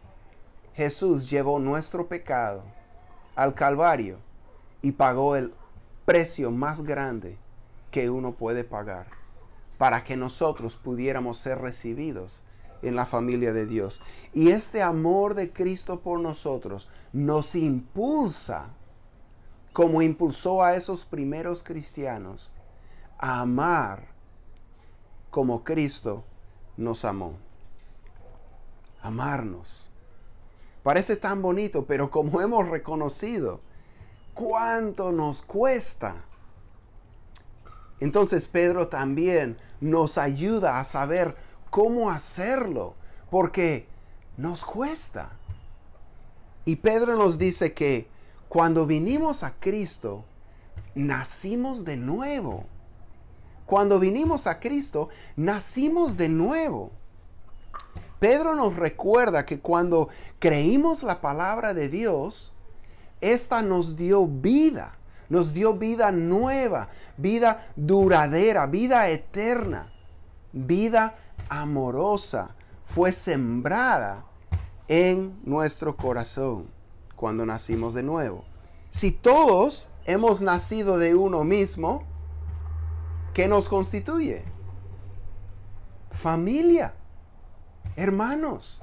Jesús 0.73 1.29
llevó 1.29 1.59
nuestro 1.59 2.07
pecado 2.07 2.63
al 3.35 3.53
Calvario 3.53 4.17
y 4.81 4.93
pagó 4.93 5.35
el 5.35 5.53
precio 6.05 6.49
más 6.49 6.83
grande 6.83 7.37
que 7.91 8.09
uno 8.09 8.33
puede 8.33 8.63
pagar 8.63 9.05
para 9.77 10.03
que 10.03 10.17
nosotros 10.17 10.75
pudiéramos 10.75 11.37
ser 11.37 11.59
recibidos 11.59 12.41
en 12.83 12.95
la 12.95 13.05
familia 13.05 13.53
de 13.53 13.65
Dios. 13.65 14.01
Y 14.33 14.49
este 14.49 14.81
amor 14.81 15.33
de 15.33 15.51
Cristo 15.51 16.01
por 16.01 16.19
nosotros 16.19 16.87
nos 17.11 17.55
impulsa, 17.55 18.67
como 19.71 20.01
impulsó 20.01 20.63
a 20.63 20.75
esos 20.75 21.05
primeros 21.05 21.63
cristianos, 21.63 22.51
a 23.17 23.41
amar 23.41 24.07
como 25.31 25.63
Cristo 25.63 26.23
nos 26.77 27.05
amó. 27.05 27.37
Amarnos. 29.01 29.89
Parece 30.83 31.15
tan 31.15 31.41
bonito, 31.41 31.85
pero 31.85 32.09
como 32.09 32.41
hemos 32.41 32.69
reconocido, 32.69 33.61
cuánto 34.33 35.11
nos 35.11 35.41
cuesta. 35.41 36.25
Entonces 37.99 38.47
Pedro 38.47 38.89
también 38.89 39.57
nos 39.79 40.17
ayuda 40.17 40.79
a 40.79 40.83
saber 40.83 41.35
cómo 41.73 42.11
hacerlo, 42.11 42.93
porque 43.31 43.87
nos 44.37 44.63
cuesta. 44.63 45.31
Y 46.65 46.75
Pedro 46.75 47.17
nos 47.17 47.39
dice 47.39 47.73
que 47.73 48.07
cuando 48.47 48.85
vinimos 48.85 49.41
a 49.41 49.55
Cristo, 49.59 50.23
nacimos 50.93 51.83
de 51.83 51.97
nuevo. 51.97 52.67
Cuando 53.65 53.99
vinimos 53.99 54.45
a 54.45 54.59
Cristo, 54.59 55.09
nacimos 55.35 56.15
de 56.15 56.29
nuevo. 56.29 56.91
Pedro 58.19 58.53
nos 58.53 58.75
recuerda 58.75 59.43
que 59.43 59.59
cuando 59.59 60.09
creímos 60.37 61.01
la 61.01 61.21
palabra 61.21 61.73
de 61.73 61.89
Dios, 61.89 62.53
esta 63.19 63.63
nos 63.63 63.95
dio 63.95 64.27
vida, 64.27 64.95
nos 65.27 65.55
dio 65.55 65.73
vida 65.73 66.11
nueva, 66.11 66.89
vida 67.17 67.65
duradera, 67.75 68.67
vida 68.67 69.09
eterna, 69.09 69.91
vida 70.51 71.17
amorosa. 71.61 72.55
Fue 72.83 73.11
sembrada 73.11 74.25
en 74.87 75.39
nuestro 75.43 75.95
corazón 75.95 76.69
cuando 77.15 77.45
nacimos 77.45 77.93
de 77.93 78.03
nuevo. 78.03 78.43
Si 78.89 79.11
todos 79.11 79.89
hemos 80.05 80.41
nacido 80.41 80.97
de 80.97 81.15
uno 81.15 81.43
mismo, 81.43 82.03
¿qué 83.33 83.47
nos 83.47 83.69
constituye? 83.69 84.43
Familia, 86.11 86.93
hermanos. 87.95 88.81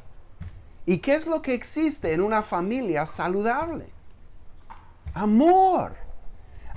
¿Y 0.87 0.99
qué 0.99 1.15
es 1.15 1.27
lo 1.27 1.43
que 1.43 1.55
existe 1.55 2.15
en 2.15 2.21
una 2.21 2.43
familia 2.43 3.07
saludable? 3.07 3.87
Amor. 5.15 5.95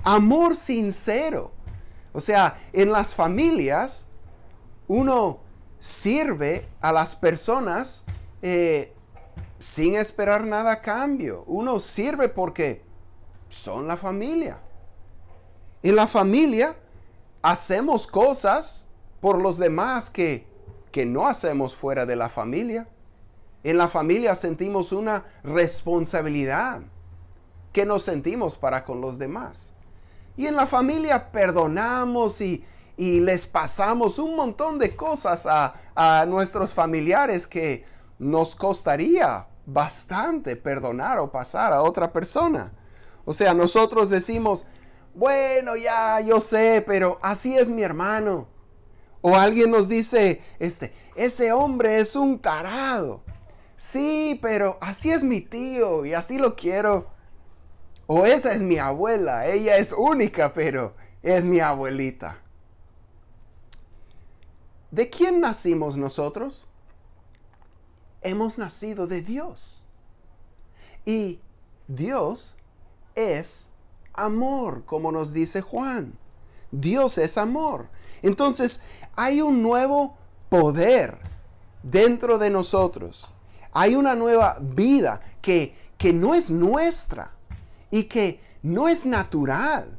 Amor 0.04 0.56
sincero. 0.56 1.52
O 2.12 2.20
sea, 2.20 2.60
en 2.74 2.92
las 2.92 3.16
familias 3.16 4.08
uno 4.88 5.43
sirve 5.84 6.66
a 6.80 6.94
las 6.94 7.14
personas 7.14 8.06
eh, 8.42 8.94
sin 9.60 9.96
esperar 9.96 10.46
nada 10.46 10.72
a 10.72 10.82
cambio. 10.82 11.44
Uno 11.46 11.82
sirve 11.82 12.30
porque 12.30 12.82
son 13.50 13.90
la 13.90 13.98
familia. 13.98 14.62
En 15.82 15.98
la 15.98 16.08
familia 16.08 16.78
hacemos 17.42 18.08
cosas 18.08 18.86
por 19.20 19.42
los 19.42 19.58
demás 19.58 20.10
que, 20.10 20.48
que 20.94 21.06
no 21.06 21.28
hacemos 21.28 21.76
fuera 21.76 22.06
de 22.06 22.16
la 22.16 22.30
familia. 22.30 22.88
En 23.66 23.78
la 23.78 23.90
familia 23.90 24.36
sentimos 24.36 24.94
una 24.94 25.26
responsabilidad 25.44 26.80
que 27.74 27.86
nos 27.86 28.04
sentimos 28.04 28.56
para 28.56 28.86
con 28.86 29.02
los 29.02 29.20
demás. 29.20 29.74
Y 30.38 30.48
en 30.48 30.56
la 30.56 30.66
familia 30.66 31.30
perdonamos 31.34 32.40
y, 32.40 32.64
les 32.98 33.48
pasamos 33.48 34.20
un 34.20 34.36
montón 34.36 34.80
de 34.80 34.96
cosas 34.96 35.46
a, 35.46 35.74
a 35.96 36.26
nuestros 36.26 36.74
familiares 36.74 37.48
que 37.48 37.86
nos 38.20 38.56
costaría 38.56 39.48
bastante 39.66 40.56
perdonar 40.56 41.20
o 41.20 41.32
pasar 41.32 41.74
a 41.74 41.82
otra 41.82 42.12
persona. 42.12 42.74
O 43.26 43.34
sea, 43.34 43.54
nosotros 43.54 44.10
decimos, 44.10 44.66
bueno, 45.14 45.76
ya, 45.76 46.20
yo 46.22 46.40
sé, 46.40 46.84
pero 46.86 47.20
así 47.22 47.58
es 47.58 47.70
mi 47.70 47.84
hermano. 47.84 48.48
O 49.22 49.36
alguien 49.36 49.72
nos 49.72 49.88
dice, 49.88 50.42
este, 50.60 50.94
ese 51.16 51.54
hombre 51.54 52.00
es 52.00 52.16
un 52.16 52.40
tarado. 52.40 53.24
Sí, 53.78 54.40
pero 54.42 54.78
así 54.82 55.12
es 55.12 55.24
mi 55.24 55.42
tío 55.42 56.06
y 56.06 56.14
así 56.14 56.38
lo 56.38 56.56
quiero. 56.56 57.08
O 58.06 58.26
esa 58.26 58.52
es 58.54 58.62
mi 58.62 58.78
abuela, 58.78 59.48
ella 59.48 59.78
es 59.78 59.94
única, 59.94 60.54
pero 60.54 60.94
es 61.22 61.44
mi 61.46 61.62
abuelita. 61.62 62.43
¿De 64.94 65.10
quién 65.10 65.42
nacimos 65.42 65.98
nosotros? 65.98 66.68
Hemos 68.22 68.60
nacido 68.60 69.08
de 69.08 69.24
Dios. 69.24 69.86
Y 71.04 71.40
Dios 71.88 72.54
es 73.16 73.70
amor, 74.14 74.86
como 74.86 75.12
nos 75.12 75.34
dice 75.34 75.62
Juan. 75.62 76.16
Dios 76.70 77.18
es 77.18 77.40
amor. 77.40 77.90
Entonces 78.22 78.82
hay 79.16 79.42
un 79.42 79.64
nuevo 79.64 80.16
poder 80.50 81.18
dentro 81.82 82.38
de 82.38 82.52
nosotros. 82.52 83.34
Hay 83.72 83.96
una 83.96 84.14
nueva 84.14 84.60
vida 84.62 85.22
que, 85.42 85.76
que 85.98 86.14
no 86.14 86.36
es 86.36 86.52
nuestra 86.52 87.32
y 87.90 88.04
que 88.04 88.40
no 88.62 88.88
es 88.88 89.08
natural. 89.08 89.98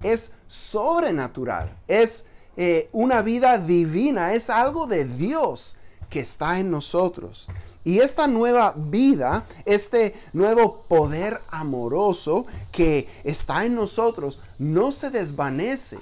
Es 0.00 0.34
sobrenatural. 0.46 1.76
Es 1.88 2.26
eh, 2.56 2.88
una 2.92 3.22
vida 3.22 3.58
divina. 3.58 4.34
Es 4.34 4.50
algo 4.50 4.86
de 4.86 5.04
Dios 5.04 5.76
que 6.10 6.20
está 6.20 6.58
en 6.58 6.70
nosotros. 6.70 7.48
Y 7.84 7.98
esta 7.98 8.28
nueva 8.28 8.74
vida, 8.76 9.44
este 9.64 10.14
nuevo 10.32 10.82
poder 10.88 11.40
amoroso 11.50 12.46
que 12.70 13.08
está 13.24 13.64
en 13.64 13.74
nosotros, 13.74 14.38
no 14.58 14.92
se 14.92 15.10
desvanece, 15.10 15.98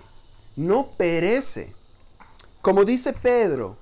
no 0.56 0.88
perece. 0.98 1.72
Como 2.60 2.84
dice 2.84 3.14
Pedro, 3.14 3.76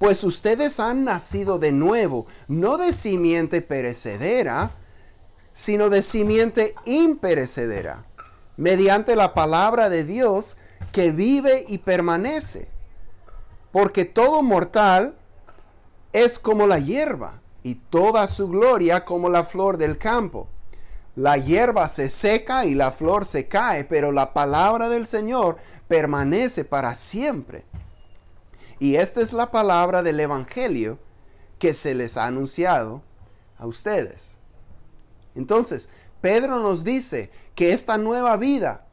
pues 0.00 0.24
ustedes 0.24 0.80
han 0.80 1.04
nacido 1.04 1.60
de 1.60 1.70
nuevo, 1.70 2.26
no 2.48 2.76
de 2.76 2.92
simiente 2.92 3.62
perecedera, 3.62 4.72
sino 5.52 5.90
de 5.90 6.02
simiente 6.02 6.74
imperecedera, 6.84 8.04
mediante 8.56 9.14
la 9.14 9.34
palabra 9.34 9.88
de 9.88 10.02
Dios 10.02 10.56
que 10.92 11.10
vive 11.10 11.64
y 11.68 11.78
permanece. 11.78 12.68
Porque 13.72 14.04
todo 14.04 14.42
mortal 14.42 15.16
es 16.12 16.38
como 16.38 16.66
la 16.66 16.78
hierba 16.78 17.40
y 17.62 17.76
toda 17.76 18.26
su 18.26 18.48
gloria 18.48 19.04
como 19.04 19.28
la 19.28 19.44
flor 19.44 19.78
del 19.78 19.98
campo. 19.98 20.48
La 21.14 21.36
hierba 21.36 21.88
se 21.88 22.08
seca 22.10 22.64
y 22.64 22.74
la 22.74 22.90
flor 22.90 23.24
se 23.24 23.48
cae, 23.48 23.84
pero 23.84 24.12
la 24.12 24.32
palabra 24.32 24.88
del 24.88 25.06
Señor 25.06 25.56
permanece 25.88 26.64
para 26.64 26.94
siempre. 26.94 27.64
Y 28.78 28.96
esta 28.96 29.20
es 29.20 29.32
la 29.32 29.50
palabra 29.50 30.02
del 30.02 30.20
Evangelio 30.20 30.98
que 31.58 31.74
se 31.74 31.94
les 31.94 32.16
ha 32.16 32.26
anunciado 32.26 33.02
a 33.58 33.66
ustedes. 33.66 34.38
Entonces, 35.34 35.90
Pedro 36.20 36.60
nos 36.60 36.82
dice 36.82 37.30
que 37.54 37.72
esta 37.72 37.98
nueva 37.98 38.36
vida 38.36 38.86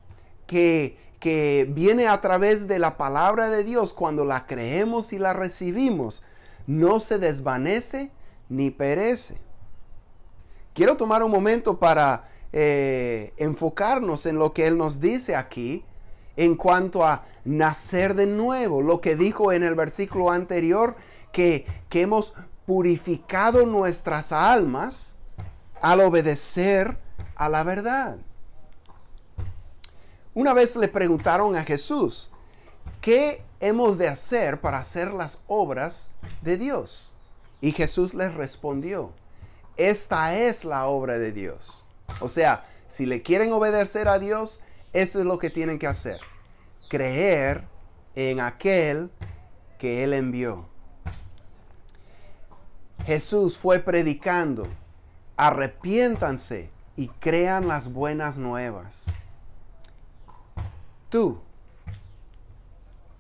que, 0.46 0.98
que 1.20 1.68
viene 1.70 2.08
a 2.08 2.22
través 2.22 2.68
de 2.68 2.80
la 2.80 2.98
palabra 2.98 3.50
de 3.50 3.64
Dios, 3.64 3.94
cuando 3.94 4.26
la 4.26 4.48
creemos 4.48 5.12
y 5.14 5.20
la 5.20 5.34
recibimos, 5.34 6.24
no 6.66 7.00
se 7.00 7.18
desvanece 7.18 8.12
ni 8.48 8.72
perece. 8.72 9.38
Quiero 10.74 10.96
tomar 10.96 11.24
un 11.24 11.32
momento 11.32 11.78
para 11.78 12.30
eh, 12.54 13.34
enfocarnos 13.38 14.26
en 14.26 14.38
lo 14.38 14.54
que 14.54 14.68
Él 14.68 14.78
nos 14.78 15.00
dice 15.00 15.36
aquí 15.36 15.84
en 16.38 16.56
cuanto 16.56 17.06
a 17.06 17.26
nacer 17.44 18.16
de 18.16 18.26
nuevo, 18.26 18.82
lo 18.82 19.02
que 19.02 19.18
dijo 19.18 19.52
en 19.52 19.64
el 19.64 19.76
versículo 19.76 20.32
anterior, 20.32 20.96
que, 21.34 21.66
que 21.90 22.02
hemos 22.02 22.34
purificado 22.66 23.66
nuestras 23.66 24.32
almas 24.32 25.18
al 25.82 26.00
obedecer 26.00 26.98
a 27.36 27.50
la 27.50 27.64
verdad. 27.64 28.20
Una 30.34 30.54
vez 30.54 30.76
le 30.76 30.88
preguntaron 30.88 31.56
a 31.56 31.64
Jesús, 31.64 32.32
¿qué 33.02 33.44
hemos 33.60 33.98
de 33.98 34.08
hacer 34.08 34.62
para 34.62 34.78
hacer 34.78 35.12
las 35.12 35.40
obras 35.48 36.10
de 36.42 36.58
Dios? 36.58 37.14
Y 37.62 37.72
Jesús 37.72 38.14
les 38.14 38.34
respondió, 38.36 39.12
esta 39.76 40.36
es 40.36 40.66
la 40.66 40.86
obra 40.86 41.18
de 41.18 41.32
Dios. 41.32 41.84
O 42.22 42.28
sea, 42.28 42.66
si 42.88 43.06
le 43.06 43.22
quieren 43.22 43.52
obedecer 43.52 44.08
a 44.08 44.20
Dios, 44.20 44.62
esto 44.94 45.20
es 45.20 45.26
lo 45.26 45.40
que 45.40 45.50
tienen 45.50 45.80
que 45.80 45.88
hacer. 45.88 46.20
Creer 46.90 47.64
en 48.16 48.40
aquel 48.40 49.12
que 49.78 50.04
Él 50.04 50.14
envió. 50.14 50.68
Jesús 53.06 53.58
fue 53.58 53.80
predicando, 53.80 54.68
arrepiéntanse 55.38 56.70
y 56.96 57.08
crean 57.08 57.68
las 57.68 57.94
buenas 57.94 58.38
nuevas. 58.38 59.08
Tú, 61.10 61.40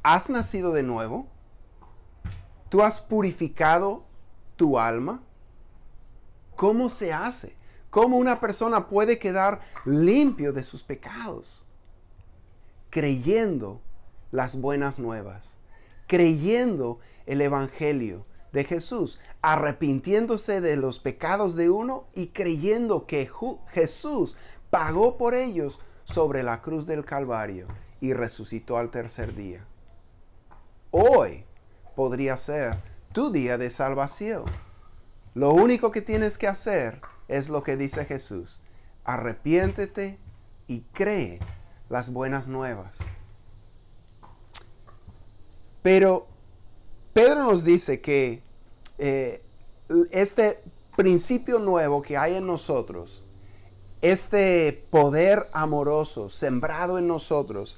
¿Has 0.03 0.29
nacido 0.29 0.71
de 0.71 0.81
nuevo? 0.81 1.27
¿Tú 2.69 2.81
has 2.83 3.01
purificado 3.01 4.05
tu 4.55 4.79
alma? 4.79 5.21
¿Cómo 6.55 6.89
se 6.89 7.11
hace? 7.11 7.55
¿Cómo 7.89 8.17
una 8.17 8.39
persona 8.39 8.87
puede 8.87 9.19
quedar 9.19 9.59
limpio 9.85 10.53
de 10.53 10.63
sus 10.63 10.83
pecados? 10.83 11.65
Creyendo 12.89 13.81
las 14.31 14.59
buenas 14.59 14.99
nuevas, 14.99 15.57
creyendo 16.07 16.99
el 17.25 17.41
Evangelio 17.41 18.23
de 18.53 18.63
Jesús, 18.63 19.19
arrepintiéndose 19.41 20.61
de 20.61 20.77
los 20.77 20.99
pecados 20.99 21.55
de 21.55 21.69
uno 21.69 22.07
y 22.15 22.27
creyendo 22.27 23.05
que 23.05 23.29
Jesús 23.73 24.37
pagó 24.69 25.17
por 25.17 25.33
ellos 25.33 25.81
sobre 26.11 26.43
la 26.43 26.61
cruz 26.61 26.85
del 26.85 27.05
Calvario 27.05 27.67
y 28.01 28.13
resucitó 28.13 28.77
al 28.77 28.89
tercer 28.89 29.35
día 29.35 29.63
hoy 30.91 31.45
podría 31.95 32.37
ser 32.37 32.77
tu 33.11 33.31
día 33.31 33.57
de 33.57 33.69
salvación. 33.69 34.45
Lo 35.33 35.53
único 35.53 35.91
que 35.91 36.01
tienes 36.01 36.37
que 36.37 36.47
hacer 36.47 37.01
es 37.27 37.49
lo 37.49 37.63
que 37.63 37.77
dice 37.77 38.05
Jesús. 38.05 38.59
Arrepiéntete 39.03 40.17
y 40.67 40.81
cree 40.93 41.39
las 41.89 42.11
buenas 42.11 42.47
nuevas. 42.47 42.99
Pero 45.81 46.27
Pedro 47.13 47.43
nos 47.43 47.63
dice 47.63 48.01
que 48.01 48.43
eh, 48.97 49.41
este 50.11 50.61
principio 50.95 51.59
nuevo 51.59 52.01
que 52.01 52.17
hay 52.17 52.35
en 52.35 52.45
nosotros, 52.45 53.23
este 54.01 54.85
poder 54.89 55.49
amoroso 55.53 56.29
sembrado 56.29 56.97
en 56.97 57.07
nosotros, 57.07 57.77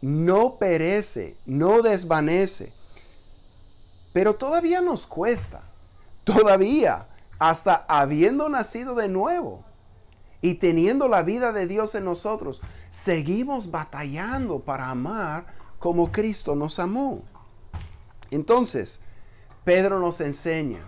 no 0.00 0.56
perece, 0.56 1.36
no 1.46 1.82
desvanece. 1.82 2.72
Pero 4.12 4.36
todavía 4.36 4.80
nos 4.80 5.06
cuesta, 5.06 5.62
todavía, 6.24 7.06
hasta 7.38 7.84
habiendo 7.88 8.48
nacido 8.48 8.94
de 8.94 9.08
nuevo 9.08 9.64
y 10.40 10.54
teniendo 10.54 11.08
la 11.08 11.22
vida 11.22 11.52
de 11.52 11.66
Dios 11.66 11.94
en 11.94 12.04
nosotros, 12.04 12.62
seguimos 12.90 13.70
batallando 13.70 14.60
para 14.60 14.90
amar 14.90 15.46
como 15.78 16.12
Cristo 16.12 16.54
nos 16.54 16.78
amó. 16.78 17.22
Entonces, 18.30 19.00
Pedro 19.64 20.00
nos 20.00 20.20
enseña 20.20 20.80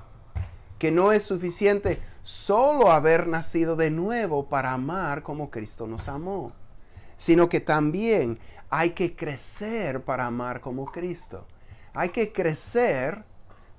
que 0.79 0.91
no 0.91 1.13
es 1.13 1.25
suficiente 1.25 2.01
solo 2.29 2.91
haber 2.91 3.27
nacido 3.27 3.77
de 3.77 3.91
nuevo 3.91 4.49
para 4.49 4.73
amar 4.73 5.23
como 5.23 5.51
Cristo 5.51 5.87
nos 5.87 6.09
amó 6.09 6.53
sino 7.19 7.49
que 7.49 7.61
también 7.61 8.39
hay 8.71 8.91
que 8.91 9.15
crecer 9.15 10.05
para 10.05 10.25
amar 10.25 10.63
como 10.63 10.87
Cristo. 10.87 11.45
Hay 11.93 12.09
que 12.11 12.33
crecer 12.33 13.25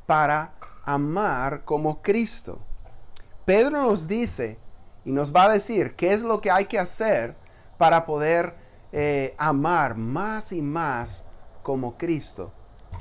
para 0.06 0.54
amar 0.84 1.64
como 1.64 2.02
Cristo. 2.02 2.60
Pedro 3.46 3.82
nos 3.82 4.08
dice 4.08 4.60
y 5.06 5.12
nos 5.12 5.34
va 5.34 5.46
a 5.46 5.54
decir 5.54 5.96
qué 5.96 6.14
es 6.14 6.22
lo 6.22 6.42
que 6.42 6.52
hay 6.52 6.66
que 6.66 6.78
hacer 6.78 7.36
para 7.78 8.06
poder 8.06 8.56
eh, 8.92 9.34
amar 9.38 9.96
más 9.96 10.52
y 10.52 10.62
más 10.62 11.26
como 11.64 11.98
Cristo 11.98 12.52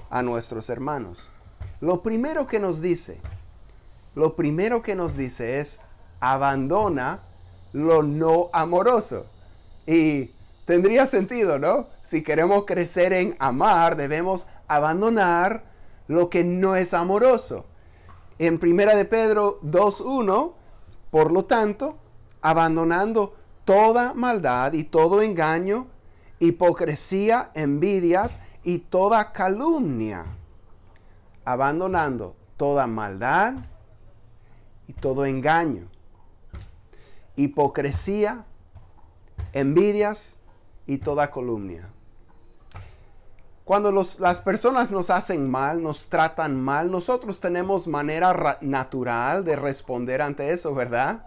a 0.09 0.23
nuestros 0.23 0.71
hermanos. 0.71 1.33
Lo 1.81 2.01
primero 2.03 2.47
que 2.47 2.61
nos 2.61 2.81
dice, 2.81 3.21
lo 4.19 4.35
primero 4.35 4.83
que 4.83 4.97
nos 4.97 5.17
dice 5.17 5.61
es 5.61 5.81
abandona 6.19 7.21
lo 7.73 8.03
no 8.03 8.51
amoroso. 8.53 9.27
Y 9.87 10.33
tendría 10.65 11.07
sentido, 11.07 11.61
¿no? 11.61 11.87
Si 12.03 12.25
queremos 12.25 12.65
crecer 12.65 13.13
en 13.13 13.37
amar, 13.39 13.97
debemos 13.97 14.49
abandonar 14.67 15.63
lo 16.09 16.31
que 16.31 16.43
no 16.43 16.75
es 16.75 16.95
amoroso. 16.95 17.65
En 18.41 18.59
Primera 18.59 18.97
de 18.97 19.05
Pedro 19.05 19.61
2.1, 19.61 20.53
por 21.13 21.31
lo 21.31 21.45
tanto, 21.45 21.97
abandonando 22.43 23.37
toda 23.65 24.15
maldad 24.15 24.73
y 24.73 24.83
todo 24.83 25.23
engaño, 25.23 25.87
hipocresía, 26.41 27.53
envidias 27.55 28.41
y 28.65 28.79
toda 28.79 29.31
calumnia, 29.31 30.25
abandonando 31.45 32.35
toda 32.57 32.89
maldad 32.89 33.55
y 34.89 34.95
todo 34.95 35.25
engaño. 35.25 35.87
Hipocresía, 37.37 38.45
envidias 39.53 40.39
y 40.87 40.99
toda 40.99 41.31
calumnia. 41.31 41.89
Cuando 43.65 43.93
las 43.93 44.41
personas 44.41 44.91
nos 44.91 45.11
hacen 45.11 45.49
mal, 45.49 45.83
nos 45.83 46.09
tratan 46.09 46.59
mal, 46.59 46.91
nosotros 46.91 47.39
tenemos 47.39 47.87
manera 47.87 48.59
natural 48.63 49.45
de 49.45 49.57
responder 49.57 50.23
ante 50.23 50.51
eso, 50.53 50.75
¿verdad? 50.75 51.23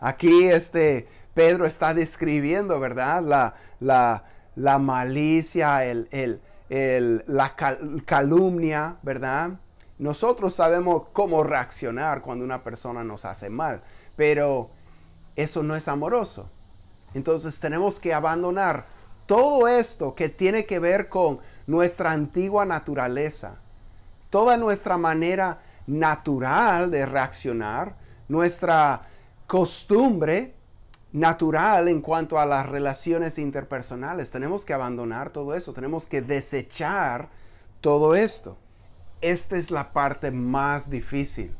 Aquí 0.00 0.44
este 0.44 1.08
Pedro 1.34 1.66
está 1.66 1.92
describiendo, 1.92 2.78
¿verdad? 2.78 3.22
La, 3.22 3.54
la, 3.80 4.22
la 4.54 4.78
malicia, 4.78 5.84
el, 5.84 6.08
el, 6.12 7.24
la 7.26 7.56
calumnia, 8.06 8.98
¿verdad? 9.02 9.58
Nosotros 10.02 10.52
sabemos 10.56 11.04
cómo 11.12 11.44
reaccionar 11.44 12.22
cuando 12.22 12.44
una 12.44 12.64
persona 12.64 13.04
nos 13.04 13.24
hace 13.24 13.48
mal, 13.50 13.84
pero 14.16 14.68
eso 15.36 15.62
no 15.62 15.76
es 15.76 15.86
amoroso. 15.86 16.50
Entonces 17.14 17.60
tenemos 17.60 18.00
que 18.00 18.12
abandonar 18.12 18.86
todo 19.26 19.68
esto 19.68 20.16
que 20.16 20.28
tiene 20.28 20.66
que 20.66 20.80
ver 20.80 21.08
con 21.08 21.38
nuestra 21.68 22.10
antigua 22.10 22.64
naturaleza, 22.64 23.58
toda 24.28 24.56
nuestra 24.56 24.98
manera 24.98 25.60
natural 25.86 26.90
de 26.90 27.06
reaccionar, 27.06 27.94
nuestra 28.26 29.02
costumbre 29.46 30.52
natural 31.12 31.86
en 31.86 32.00
cuanto 32.00 32.40
a 32.40 32.46
las 32.46 32.68
relaciones 32.68 33.38
interpersonales. 33.38 34.32
Tenemos 34.32 34.64
que 34.64 34.72
abandonar 34.72 35.30
todo 35.30 35.54
eso, 35.54 35.72
tenemos 35.72 36.06
que 36.06 36.22
desechar 36.22 37.28
todo 37.80 38.16
esto. 38.16 38.58
Esta 39.22 39.56
es 39.56 39.70
la 39.70 39.92
parte 39.92 40.32
más 40.32 40.90
difícil. 40.90 41.54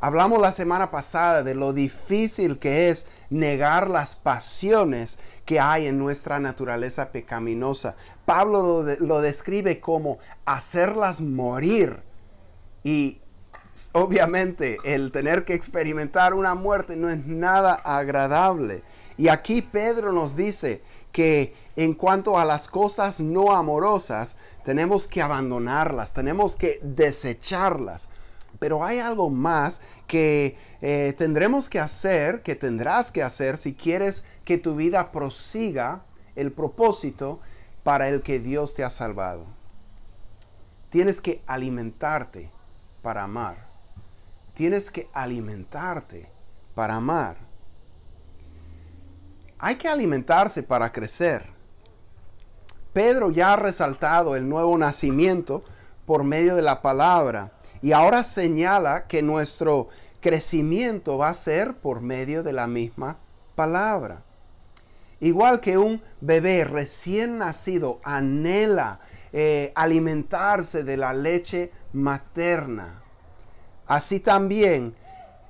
Hablamos 0.00 0.40
la 0.40 0.52
semana 0.52 0.92
pasada 0.92 1.42
de 1.42 1.56
lo 1.56 1.72
difícil 1.72 2.60
que 2.60 2.88
es 2.88 3.06
negar 3.30 3.90
las 3.90 4.14
pasiones 4.14 5.18
que 5.44 5.58
hay 5.58 5.88
en 5.88 5.98
nuestra 5.98 6.38
naturaleza 6.38 7.10
pecaminosa. 7.10 7.96
Pablo 8.24 8.84
lo, 9.00 9.20
describe 9.20 9.80
como 9.80 10.18
hacerlas 10.44 11.20
morir. 11.20 12.00
Y 12.84 13.20
obviamente 13.92 14.78
el 14.84 15.12
tener 15.12 15.44
que 15.44 15.54
experimentar 15.54 16.34
una 16.34 16.54
muerte 16.54 16.96
no 16.96 17.08
es 17.08 17.26
nada 17.26 17.74
agradable. 17.74 18.82
Y 19.16 19.28
aquí 19.28 19.62
Pedro 19.62 20.12
nos 20.12 20.36
dice 20.36 20.80
que 21.12 21.54
en 21.76 21.94
cuanto 21.94 22.38
a 22.38 22.44
las 22.44 22.68
cosas 22.68 23.20
no 23.20 23.54
amorosas, 23.54 24.36
tenemos 24.64 25.06
que 25.06 25.22
abandonarlas, 25.22 26.14
tenemos 26.14 26.56
que 26.56 26.78
desecharlas. 26.82 28.08
Pero 28.58 28.84
hay 28.84 28.98
algo 28.98 29.30
más 29.30 29.80
que 30.06 30.56
eh, 30.80 31.14
tendremos 31.18 31.68
que 31.68 31.80
hacer, 31.80 32.42
que 32.42 32.54
tendrás 32.54 33.12
que 33.12 33.22
hacer 33.22 33.56
si 33.56 33.74
quieres 33.74 34.24
que 34.44 34.58
tu 34.58 34.74
vida 34.76 35.12
prosiga 35.12 36.02
el 36.36 36.52
propósito 36.52 37.40
para 37.82 38.08
el 38.08 38.22
que 38.22 38.38
Dios 38.38 38.74
te 38.74 38.84
ha 38.84 38.90
salvado. 38.90 39.44
Tienes 40.90 41.20
que 41.20 41.42
alimentarte 41.46 42.50
para 43.02 43.24
amar. 43.24 43.67
Tienes 44.58 44.90
que 44.90 45.08
alimentarte 45.12 46.28
para 46.74 46.96
amar. 46.96 47.36
Hay 49.56 49.76
que 49.76 49.86
alimentarse 49.86 50.64
para 50.64 50.90
crecer. 50.90 51.46
Pedro 52.92 53.30
ya 53.30 53.52
ha 53.52 53.56
resaltado 53.56 54.34
el 54.34 54.48
nuevo 54.48 54.76
nacimiento 54.76 55.62
por 56.06 56.24
medio 56.24 56.56
de 56.56 56.62
la 56.62 56.82
palabra 56.82 57.52
y 57.82 57.92
ahora 57.92 58.24
señala 58.24 59.06
que 59.06 59.22
nuestro 59.22 59.86
crecimiento 60.20 61.18
va 61.18 61.28
a 61.28 61.34
ser 61.34 61.76
por 61.76 62.00
medio 62.00 62.42
de 62.42 62.52
la 62.52 62.66
misma 62.66 63.16
palabra. 63.54 64.24
Igual 65.20 65.60
que 65.60 65.78
un 65.78 66.02
bebé 66.20 66.64
recién 66.64 67.38
nacido 67.38 68.00
anhela 68.02 68.98
eh, 69.32 69.72
alimentarse 69.76 70.82
de 70.82 70.96
la 70.96 71.14
leche 71.14 71.70
materna, 71.92 73.04
así 73.88 74.20
también 74.20 74.94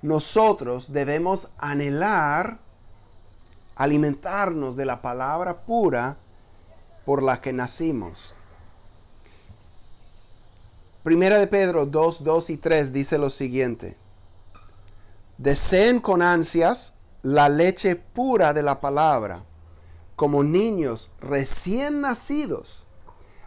nosotros 0.01 0.93
debemos 0.93 1.51
anhelar 1.59 2.59
alimentarnos 3.77 4.77
de 4.77 4.85
la 4.85 5.03
palabra 5.03 5.63
pura 5.63 6.17
por 7.05 7.23
la 7.23 7.41
que 7.41 7.53
nacimos. 7.53 8.35
Primera 11.03 11.39
de 11.39 11.47
Pedro 11.47 11.87
2, 11.87 12.25
2 12.25 12.51
y 12.51 12.57
3 12.57 12.93
dice 12.93 13.19
lo 13.19 13.31
siguiente. 13.31 13.97
Deseen 15.39 16.01
con 16.01 16.23
ansias 16.23 16.95
la 17.23 17.49
leche 17.49 17.97
pura 17.97 18.53
de 18.53 18.63
la 18.63 18.81
palabra, 18.81 19.45
como 20.17 20.43
niños 20.43 21.11
recién 21.21 22.01
nacidos. 22.01 22.87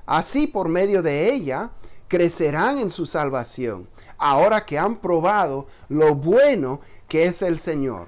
Así 0.06 0.48
por 0.48 0.70
medio 0.70 1.02
de 1.02 1.34
ella 1.34 1.72
crecerán 2.08 2.80
en 2.80 2.90
su 2.90 3.06
salvación, 3.06 3.88
ahora 4.22 4.66
que 4.66 4.80
han 4.80 4.96
probado 4.96 5.68
lo 5.90 6.16
bueno 6.16 6.80
que 7.08 7.26
es 7.26 7.42
el 7.42 7.58
Señor. 7.58 8.08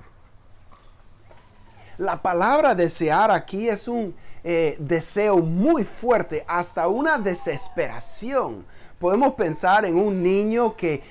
La 1.97 2.21
palabra 2.21 2.73
desear 2.73 3.31
aquí 3.31 3.69
es 3.69 3.87
un 3.87 4.15
eh, 4.43 4.77
deseo 4.79 5.37
muy 5.37 5.83
fuerte, 5.83 6.43
hasta 6.47 6.87
una 6.87 7.17
desesperación 7.17 8.65
Podemos 9.03 9.33
pensar 9.33 9.83
en 9.83 9.97
un 9.97 10.23
niño 10.23 10.77
que, 10.77 11.03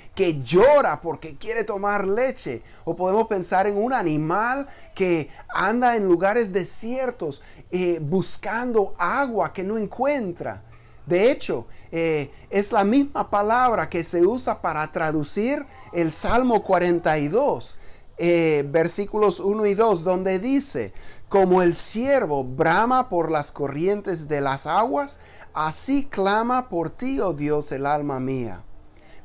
llora 0.42 1.02
porque 1.02 1.36
quiere 1.36 1.62
tomar 1.62 2.06
leche. 2.08 2.62
O 2.86 2.96
podemos 2.96 3.26
pensar 3.26 3.66
en 3.66 3.76
un 3.76 3.92
animal 3.92 4.66
que 4.94 5.28
anda 5.50 5.94
en 5.94 6.06
lugares 6.06 6.54
desiertos 6.54 7.42
eh, 7.70 7.98
buscando 8.00 8.94
agua 8.96 9.52
que 9.52 9.62
no 9.62 9.76
encuentra. 9.76 10.62
De 11.06 11.30
hecho, 11.30 11.66
eh, 11.90 12.30
es 12.50 12.72
la 12.72 12.84
misma 12.84 13.30
palabra 13.30 13.88
que 13.88 14.04
se 14.04 14.24
usa 14.24 14.62
para 14.62 14.90
traducir 14.92 15.66
el 15.92 16.10
Salmo 16.10 16.62
42, 16.62 17.78
eh, 18.18 18.64
versículos 18.68 19.40
1 19.40 19.66
y 19.66 19.74
2, 19.74 20.04
donde 20.04 20.38
dice, 20.38 20.92
como 21.28 21.62
el 21.62 21.74
siervo 21.74 22.44
brama 22.44 23.08
por 23.08 23.30
las 23.30 23.50
corrientes 23.50 24.28
de 24.28 24.40
las 24.40 24.66
aguas, 24.66 25.18
Así 25.54 26.06
clama 26.06 26.68
por 26.68 26.90
ti, 26.90 27.20
oh 27.20 27.34
Dios, 27.34 27.72
el 27.72 27.84
alma 27.84 28.20
mía. 28.20 28.64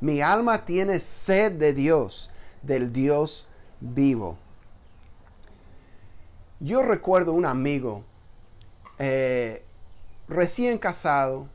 Mi 0.01 0.21
alma 0.21 0.65
tiene 0.65 0.99
sed 0.99 1.53
de 1.53 1.73
Dios, 1.73 2.31
del 2.61 2.91
Dios 2.91 3.47
vivo. 3.79 4.37
Yo 6.59 6.83
recuerdo 6.83 7.31
un 7.31 7.45
amigo 7.45 8.03
eh, 8.99 9.63
recién 10.27 10.77
casado, 10.77 11.47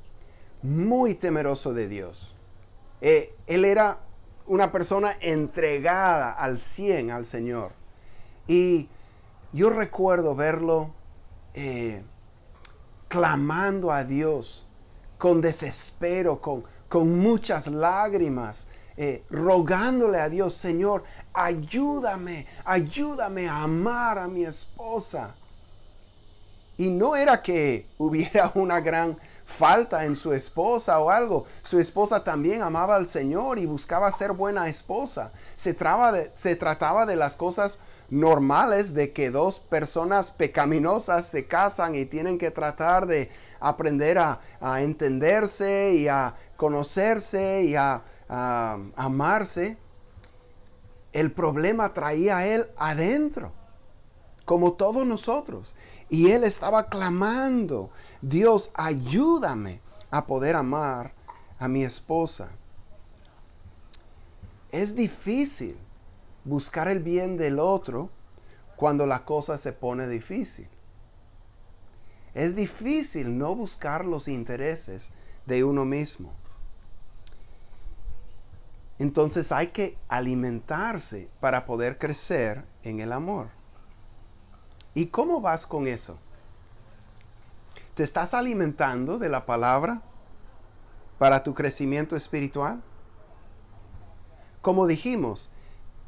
muy 0.62 1.14
temeroso 1.14 1.74
de 1.74 1.88
Dios. 1.88 2.34
Eh, 3.00 3.34
él 3.46 3.64
era 3.64 4.00
una 4.46 4.72
persona 4.72 5.16
entregada 5.20 6.32
al 6.32 6.58
cien 6.58 7.10
al 7.10 7.24
Señor. 7.24 7.70
Y 8.46 8.88
yo 9.52 9.70
recuerdo 9.70 10.34
verlo 10.34 10.94
eh, 11.54 12.02
clamando 13.08 13.92
a 13.92 14.04
Dios 14.04 14.66
con 15.18 15.40
desespero, 15.40 16.40
con, 16.40 16.64
con 16.88 17.18
muchas 17.18 17.68
lágrimas, 17.68 18.68
eh, 18.96 19.24
rogándole 19.30 20.20
a 20.20 20.28
Dios, 20.28 20.54
Señor, 20.54 21.04
ayúdame, 21.32 22.46
ayúdame 22.64 23.48
a 23.48 23.62
amar 23.62 24.18
a 24.18 24.28
mi 24.28 24.44
esposa. 24.44 25.34
Y 26.82 26.90
no 26.90 27.14
era 27.14 27.42
que 27.42 27.86
hubiera 27.96 28.50
una 28.56 28.80
gran 28.80 29.16
falta 29.46 30.04
en 30.04 30.16
su 30.16 30.32
esposa 30.32 30.98
o 30.98 31.10
algo. 31.10 31.44
Su 31.62 31.78
esposa 31.78 32.24
también 32.24 32.60
amaba 32.60 32.96
al 32.96 33.06
Señor 33.06 33.60
y 33.60 33.66
buscaba 33.66 34.10
ser 34.10 34.32
buena 34.32 34.66
esposa. 34.66 35.30
Se, 35.54 35.74
de, 35.74 36.32
se 36.34 36.56
trataba 36.56 37.06
de 37.06 37.14
las 37.14 37.36
cosas 37.36 37.78
normales 38.10 38.94
de 38.94 39.12
que 39.12 39.30
dos 39.30 39.60
personas 39.60 40.32
pecaminosas 40.32 41.24
se 41.24 41.46
casan 41.46 41.94
y 41.94 42.04
tienen 42.04 42.36
que 42.36 42.50
tratar 42.50 43.06
de 43.06 43.30
aprender 43.60 44.18
a, 44.18 44.40
entenderse 44.80 45.94
y 45.94 46.08
a 46.08 46.34
conocerse 46.56 47.62
y 47.62 47.76
a, 47.76 48.02
a 48.28 48.76
amarse. 48.96 49.76
El 51.12 51.30
problema 51.30 51.94
traía 51.94 52.38
a 52.38 52.46
él 52.48 52.66
adentro 52.76 53.52
como 54.44 54.74
todos 54.74 55.06
nosotros. 55.06 55.74
Y 56.08 56.30
él 56.30 56.44
estaba 56.44 56.88
clamando, 56.88 57.90
Dios, 58.20 58.70
ayúdame 58.74 59.80
a 60.10 60.26
poder 60.26 60.56
amar 60.56 61.14
a 61.58 61.68
mi 61.68 61.84
esposa. 61.84 62.52
Es 64.70 64.94
difícil 64.94 65.76
buscar 66.44 66.88
el 66.88 67.00
bien 67.00 67.36
del 67.36 67.58
otro 67.58 68.10
cuando 68.76 69.06
la 69.06 69.24
cosa 69.24 69.56
se 69.58 69.72
pone 69.72 70.08
difícil. 70.08 70.68
es 72.34 72.56
difícil 72.56 73.36
no 73.36 73.54
buscar 73.54 74.06
los 74.06 74.26
intereses 74.26 75.12
de 75.44 75.64
uno 75.64 75.84
mismo. 75.84 76.32
Entonces 78.98 79.52
hay 79.52 79.68
que 79.68 79.98
alimentarse 80.08 81.28
para 81.40 81.66
poder 81.66 81.98
crecer 81.98 82.64
en 82.82 83.00
el 83.00 83.12
amor. 83.12 83.50
¿Y 84.94 85.06
cómo 85.06 85.40
vas 85.40 85.66
con 85.66 85.86
eso? 85.86 86.18
¿Te 87.94 88.02
estás 88.02 88.34
alimentando 88.34 89.18
de 89.18 89.28
la 89.28 89.46
palabra 89.46 90.02
para 91.18 91.42
tu 91.42 91.54
crecimiento 91.54 92.16
espiritual? 92.16 92.82
Como 94.60 94.86
dijimos, 94.86 95.50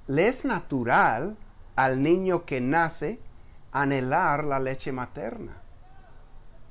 le 0.06 0.28
es 0.28 0.44
natural 0.44 1.36
al 1.76 2.02
niño 2.02 2.44
que 2.44 2.60
nace 2.60 3.20
anhelar 3.72 4.44
la 4.44 4.60
leche 4.60 4.92
materna. 4.92 5.60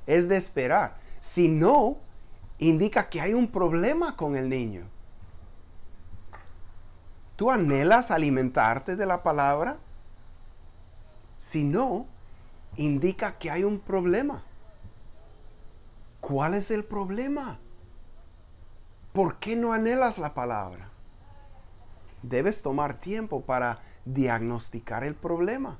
Es 0.05 0.29
de 0.29 0.37
esperar. 0.37 0.97
Si 1.19 1.47
no, 1.47 1.97
indica 2.59 3.09
que 3.09 3.21
hay 3.21 3.33
un 3.33 3.47
problema 3.47 4.15
con 4.15 4.35
el 4.35 4.49
niño. 4.49 4.83
¿Tú 7.35 7.51
anhelas 7.51 8.11
alimentarte 8.11 8.95
de 8.95 9.05
la 9.05 9.23
palabra? 9.23 9.77
Si 11.37 11.63
no, 11.63 12.07
indica 12.75 13.37
que 13.37 13.51
hay 13.51 13.63
un 13.63 13.79
problema. 13.79 14.43
¿Cuál 16.19 16.53
es 16.53 16.71
el 16.71 16.83
problema? 16.83 17.59
¿Por 19.11 19.37
qué 19.37 19.55
no 19.55 19.73
anhelas 19.73 20.19
la 20.19 20.33
palabra? 20.33 20.89
Debes 22.21 22.61
tomar 22.61 22.93
tiempo 22.93 23.41
para 23.41 23.79
diagnosticar 24.05 25.03
el 25.03 25.15
problema 25.15 25.79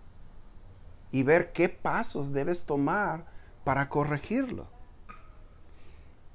y 1.12 1.24
ver 1.24 1.52
qué 1.52 1.70
pasos 1.70 2.34
debes 2.34 2.66
tomar 2.66 3.26
para 3.64 3.90
corregirlo. 3.90 4.68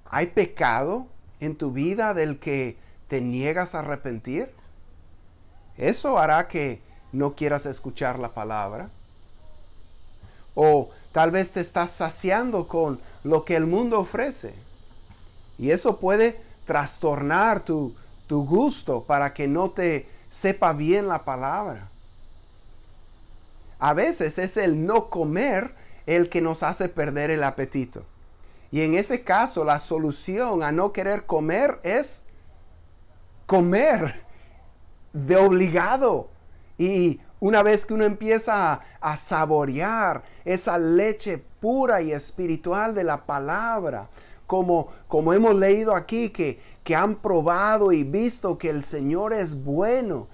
¿Hay 0.06 0.28
pecado 0.28 1.06
en 1.40 1.56
tu 1.56 1.72
vida 1.72 2.14
del 2.14 2.38
que 2.38 2.78
te 3.08 3.20
niegas 3.20 3.74
a 3.74 3.80
arrepentir? 3.80 4.54
Eso 5.76 6.18
hará 6.18 6.48
que 6.48 6.82
no 7.12 7.34
quieras 7.34 7.66
escuchar 7.66 8.18
la 8.18 8.34
palabra. 8.34 8.90
O 10.54 10.90
tal 11.12 11.30
vez 11.30 11.52
te 11.52 11.60
estás 11.60 11.90
saciando 11.90 12.68
con 12.68 13.00
lo 13.24 13.44
que 13.44 13.56
el 13.56 13.66
mundo 13.66 14.00
ofrece. 14.00 14.54
Y 15.58 15.70
eso 15.70 15.98
puede 15.98 16.40
trastornar 16.66 17.64
tu, 17.64 17.94
tu 18.26 18.44
gusto 18.44 19.04
para 19.04 19.34
que 19.34 19.48
no 19.48 19.70
te 19.70 20.08
sepa 20.30 20.72
bien 20.72 21.08
la 21.08 21.24
palabra. 21.24 21.88
A 23.78 23.94
veces 23.94 24.38
es 24.38 24.56
el 24.56 24.86
no 24.86 25.08
comer 25.08 25.74
el 26.06 26.28
que 26.28 26.40
nos 26.40 26.62
hace 26.62 26.88
perder 26.88 27.30
el 27.30 27.44
apetito. 27.44 28.04
Y 28.70 28.82
en 28.82 28.94
ese 28.94 29.22
caso 29.22 29.64
la 29.64 29.80
solución 29.80 30.62
a 30.62 30.72
no 30.72 30.92
querer 30.92 31.26
comer 31.26 31.80
es 31.82 32.24
comer 33.46 34.26
de 35.12 35.36
obligado. 35.36 36.28
Y 36.76 37.20
una 37.40 37.62
vez 37.62 37.86
que 37.86 37.94
uno 37.94 38.04
empieza 38.04 38.80
a, 39.00 39.16
saborear 39.16 40.24
esa 40.44 40.78
leche 40.78 41.38
pura 41.38 42.02
y 42.02 42.12
espiritual 42.12 42.94
de 42.94 43.04
la 43.04 43.24
palabra, 43.24 44.08
como, 44.46 44.88
como 45.06 45.32
hemos 45.32 45.54
leído 45.54 45.94
aquí, 45.94 46.30
que, 46.30 46.60
que 46.82 46.96
han 46.96 47.16
probado 47.16 47.92
y 47.92 48.02
visto 48.02 48.58
que 48.58 48.70
el 48.70 48.82
Señor 48.82 49.32
es 49.32 49.62
bueno, 49.62 50.26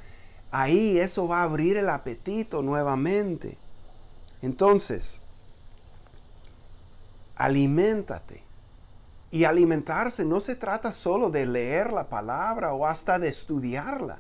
ahí 0.50 0.98
eso 0.98 1.28
va 1.28 1.40
a 1.40 1.44
abrir 1.44 1.76
el 1.76 1.88
apetito 1.88 2.62
nuevamente. 2.62 3.58
Entonces, 4.40 5.22
aliméntate. 7.36 8.42
Y 9.30 9.44
alimentarse 9.44 10.24
no 10.24 10.40
se 10.40 10.54
trata 10.54 10.92
solo 10.92 11.28
de 11.28 11.44
leer 11.44 11.92
la 11.92 12.08
palabra 12.08 12.72
o 12.72 12.86
hasta 12.86 13.18
de 13.18 13.28
estudiarla. 13.28 14.18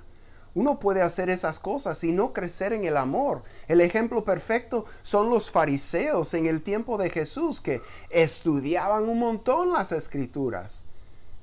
Uno 0.54 0.78
puede 0.78 1.02
hacer 1.02 1.30
esas 1.30 1.58
cosas 1.58 2.02
y 2.04 2.12
no 2.12 2.32
crecer 2.32 2.72
en 2.72 2.84
el 2.84 2.96
amor. 2.96 3.42
El 3.66 3.80
ejemplo 3.80 4.24
perfecto 4.24 4.84
son 5.02 5.28
los 5.28 5.50
fariseos 5.50 6.32
en 6.34 6.46
el 6.46 6.62
tiempo 6.62 6.96
de 6.96 7.10
Jesús 7.10 7.60
que 7.60 7.82
estudiaban 8.10 9.08
un 9.08 9.18
montón 9.18 9.72
las 9.72 9.90
escrituras, 9.90 10.84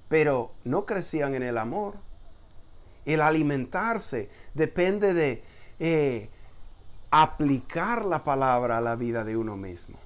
pero 0.07 0.51
no 0.63 0.85
crecían 0.85 1.35
en 1.35 1.43
el 1.43 1.57
amor. 1.57 1.95
El 3.05 3.21
alimentarse 3.21 4.29
depende 4.53 5.13
de 5.13 5.43
eh, 5.79 6.29
aplicar 7.09 8.05
la 8.05 8.23
palabra 8.23 8.77
a 8.77 8.81
la 8.81 8.95
vida 8.95 9.25
de 9.25 9.35
uno 9.35 9.57
mismo, 9.57 9.97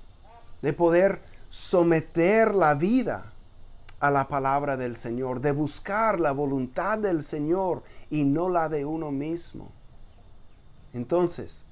de 0.64 0.74
poder 0.74 1.22
someter 1.50 2.56
la 2.56 2.74
vida 2.74 3.35
a 4.00 4.12
la 4.12 4.28
palabra 4.28 4.78
del 4.78 4.96
Señor, 4.96 5.40
de 5.40 5.52
buscar 5.52 6.20
la 6.20 6.32
voluntad 6.32 6.98
del 6.98 7.24
Señor 7.24 7.84
y 8.10 8.24
no 8.24 8.50
la 8.50 8.70
de 8.70 8.86
uno 8.86 9.12
mismo. 9.12 9.72
Entonces, 10.94 11.66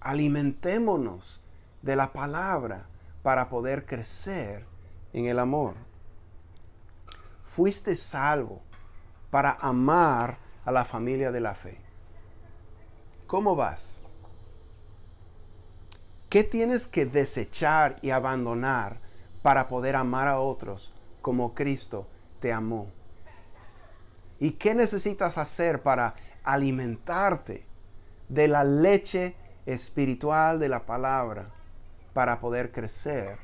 alimentémonos 0.00 1.40
de 1.82 1.96
la 1.96 2.12
palabra 2.12 2.86
para 3.22 3.48
poder 3.48 3.86
crecer 3.86 4.66
en 5.12 5.26
el 5.26 5.38
amor. 5.38 5.74
Fuiste 7.42 7.96
salvo 7.96 8.60
para 9.30 9.52
amar 9.60 10.38
a 10.64 10.72
la 10.72 10.84
familia 10.84 11.32
de 11.32 11.40
la 11.40 11.54
fe. 11.54 11.80
¿Cómo 13.26 13.56
vas? 13.56 14.02
¿Qué 16.28 16.44
tienes 16.44 16.86
que 16.86 17.06
desechar 17.06 17.96
y 18.02 18.10
abandonar 18.10 19.00
para 19.42 19.68
poder 19.68 19.96
amar 19.96 20.28
a 20.28 20.38
otros 20.38 20.92
como 21.20 21.54
Cristo 21.54 22.06
te 22.40 22.52
amó. 22.52 22.88
¿Y 24.38 24.52
qué 24.52 24.74
necesitas 24.74 25.38
hacer 25.38 25.82
para 25.82 26.14
alimentarte 26.42 27.66
de 28.28 28.48
la 28.48 28.64
leche 28.64 29.36
espiritual 29.66 30.58
de 30.58 30.68
la 30.68 30.86
palabra 30.86 31.50
para 32.14 32.40
poder 32.40 32.72
crecer 32.72 33.38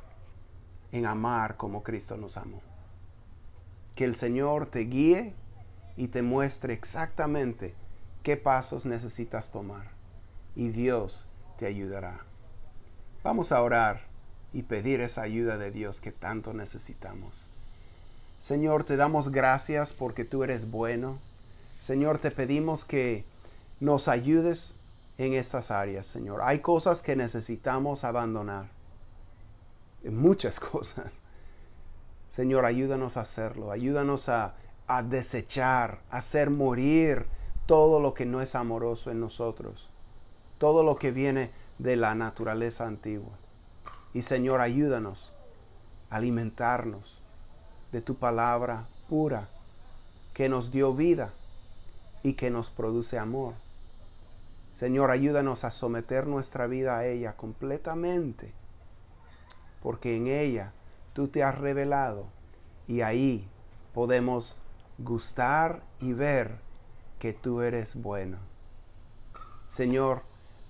en 0.93 1.05
amar 1.05 1.57
como 1.57 1.83
Cristo 1.83 2.17
nos 2.17 2.37
amó? 2.37 2.63
Que 3.95 4.05
el 4.05 4.15
Señor 4.15 4.67
te 4.67 4.81
guíe 4.81 5.35
y 5.97 6.09
te 6.09 6.23
muestre 6.23 6.73
exactamente 6.73 7.75
qué 8.23 8.37
pasos 8.37 8.87
necesitas 8.87 9.51
tomar 9.51 9.91
y 10.55 10.69
Dios 10.69 11.29
te 11.59 11.67
ayudará. 11.67 12.21
Vamos 13.23 13.53
a 13.53 13.63
orar 13.63 14.01
y 14.53 14.63
pedir 14.63 15.01
esa 15.01 15.23
ayuda 15.23 15.59
de 15.59 15.71
Dios 15.71 16.01
que 16.01 16.13
tanto 16.13 16.55
necesitamos. 16.55 17.49
Señor, 18.39 18.85
te 18.85 18.97
damos 18.97 19.31
gracias 19.31 19.93
porque 19.93 20.25
tú 20.25 20.45
eres 20.45 20.71
bueno. 20.71 21.19
Señor, 21.79 22.19
te 22.19 22.31
pedimos 22.31 22.85
que 22.85 23.25
nos 23.81 24.09
ayudes 24.09 24.77
en 25.19 25.35
estas 25.35 25.71
áreas, 25.71 26.07
Señor. 26.07 26.41
Hay 26.43 26.61
cosas 26.61 27.03
que 27.03 27.17
necesitamos 27.17 28.05
abandonar. 28.05 28.69
Muchas 30.05 30.61
cosas. 30.73 31.19
Señor, 32.29 32.65
ayúdanos 32.65 33.17
a 33.17 33.23
hacerlo. 33.23 33.71
Ayúdanos 33.71 34.29
a, 34.29 34.55
desechar, 35.05 36.01
a 36.11 36.19
hacer 36.19 36.51
morir 36.51 37.27
todo 37.67 38.01
lo 38.01 38.15
que 38.15 38.27
no 38.27 38.41
es 38.41 38.55
amoroso 38.55 39.11
en 39.11 39.21
nosotros. 39.21 39.89
Todo 40.59 40.83
lo 40.83 40.97
que 40.97 41.11
viene 41.11 41.51
de 41.79 41.97
la 41.97 42.15
naturaleza 42.15 42.87
antigua. 42.87 43.33
Y 44.15 44.23
Señor, 44.23 44.61
ayúdanos 44.61 45.33
a 46.11 46.17
alimentarnos 46.17 47.21
de 47.93 48.01
tu 48.01 48.17
palabra 48.17 48.87
pura, 49.09 49.49
que 50.35 50.49
nos 50.49 50.71
dio 50.71 50.95
vida 50.95 51.33
y 52.23 52.35
que 52.35 52.51
nos 52.51 52.71
produce 52.71 53.19
amor. 53.19 53.55
Señor, 54.73 55.11
ayúdanos 55.11 55.65
a 55.65 55.71
someter 55.71 56.27
nuestra 56.27 56.67
vida 56.67 56.99
a 56.99 57.07
ella 57.07 57.35
completamente, 57.35 58.53
porque 59.83 60.17
en 60.17 60.27
ella 60.27 60.73
tú 61.15 61.29
te 61.29 61.43
has 61.43 61.57
revelado 61.57 62.27
y 62.87 63.01
ahí 63.01 63.49
podemos 63.95 64.59
gustar 64.99 65.83
y 66.01 66.13
ver 66.13 66.59
que 67.19 67.33
tú 67.33 67.63
eres 67.63 68.03
bueno. 68.03 68.39
Señor, 69.69 70.23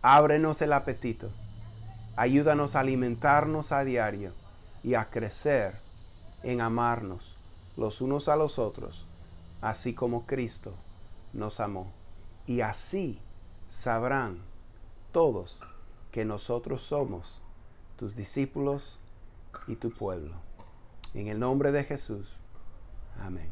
ábrenos 0.02 0.62
el 0.62 0.72
apetito, 0.72 1.30
ayúdanos 2.14 2.76
a 2.76 2.80
alimentarnos 2.80 3.72
a 3.72 3.82
diario 3.82 4.32
y 4.84 4.94
a 4.94 5.06
crecer 5.10 5.85
en 6.46 6.60
amarnos 6.60 7.34
los 7.76 8.00
unos 8.00 8.28
a 8.28 8.36
los 8.36 8.60
otros, 8.60 9.04
así 9.60 9.94
como 9.94 10.26
Cristo 10.26 10.72
nos 11.32 11.58
amó. 11.58 11.90
Y 12.46 12.60
así 12.60 13.18
sabrán 13.68 14.38
todos 15.10 15.64
que 16.12 16.24
nosotros 16.24 16.82
somos 16.82 17.40
tus 17.96 18.14
discípulos 18.14 19.00
y 19.66 19.74
tu 19.74 19.90
pueblo. 19.90 20.34
En 21.14 21.26
el 21.26 21.40
nombre 21.40 21.72
de 21.72 21.82
Jesús. 21.82 22.40
Amén. 23.20 23.50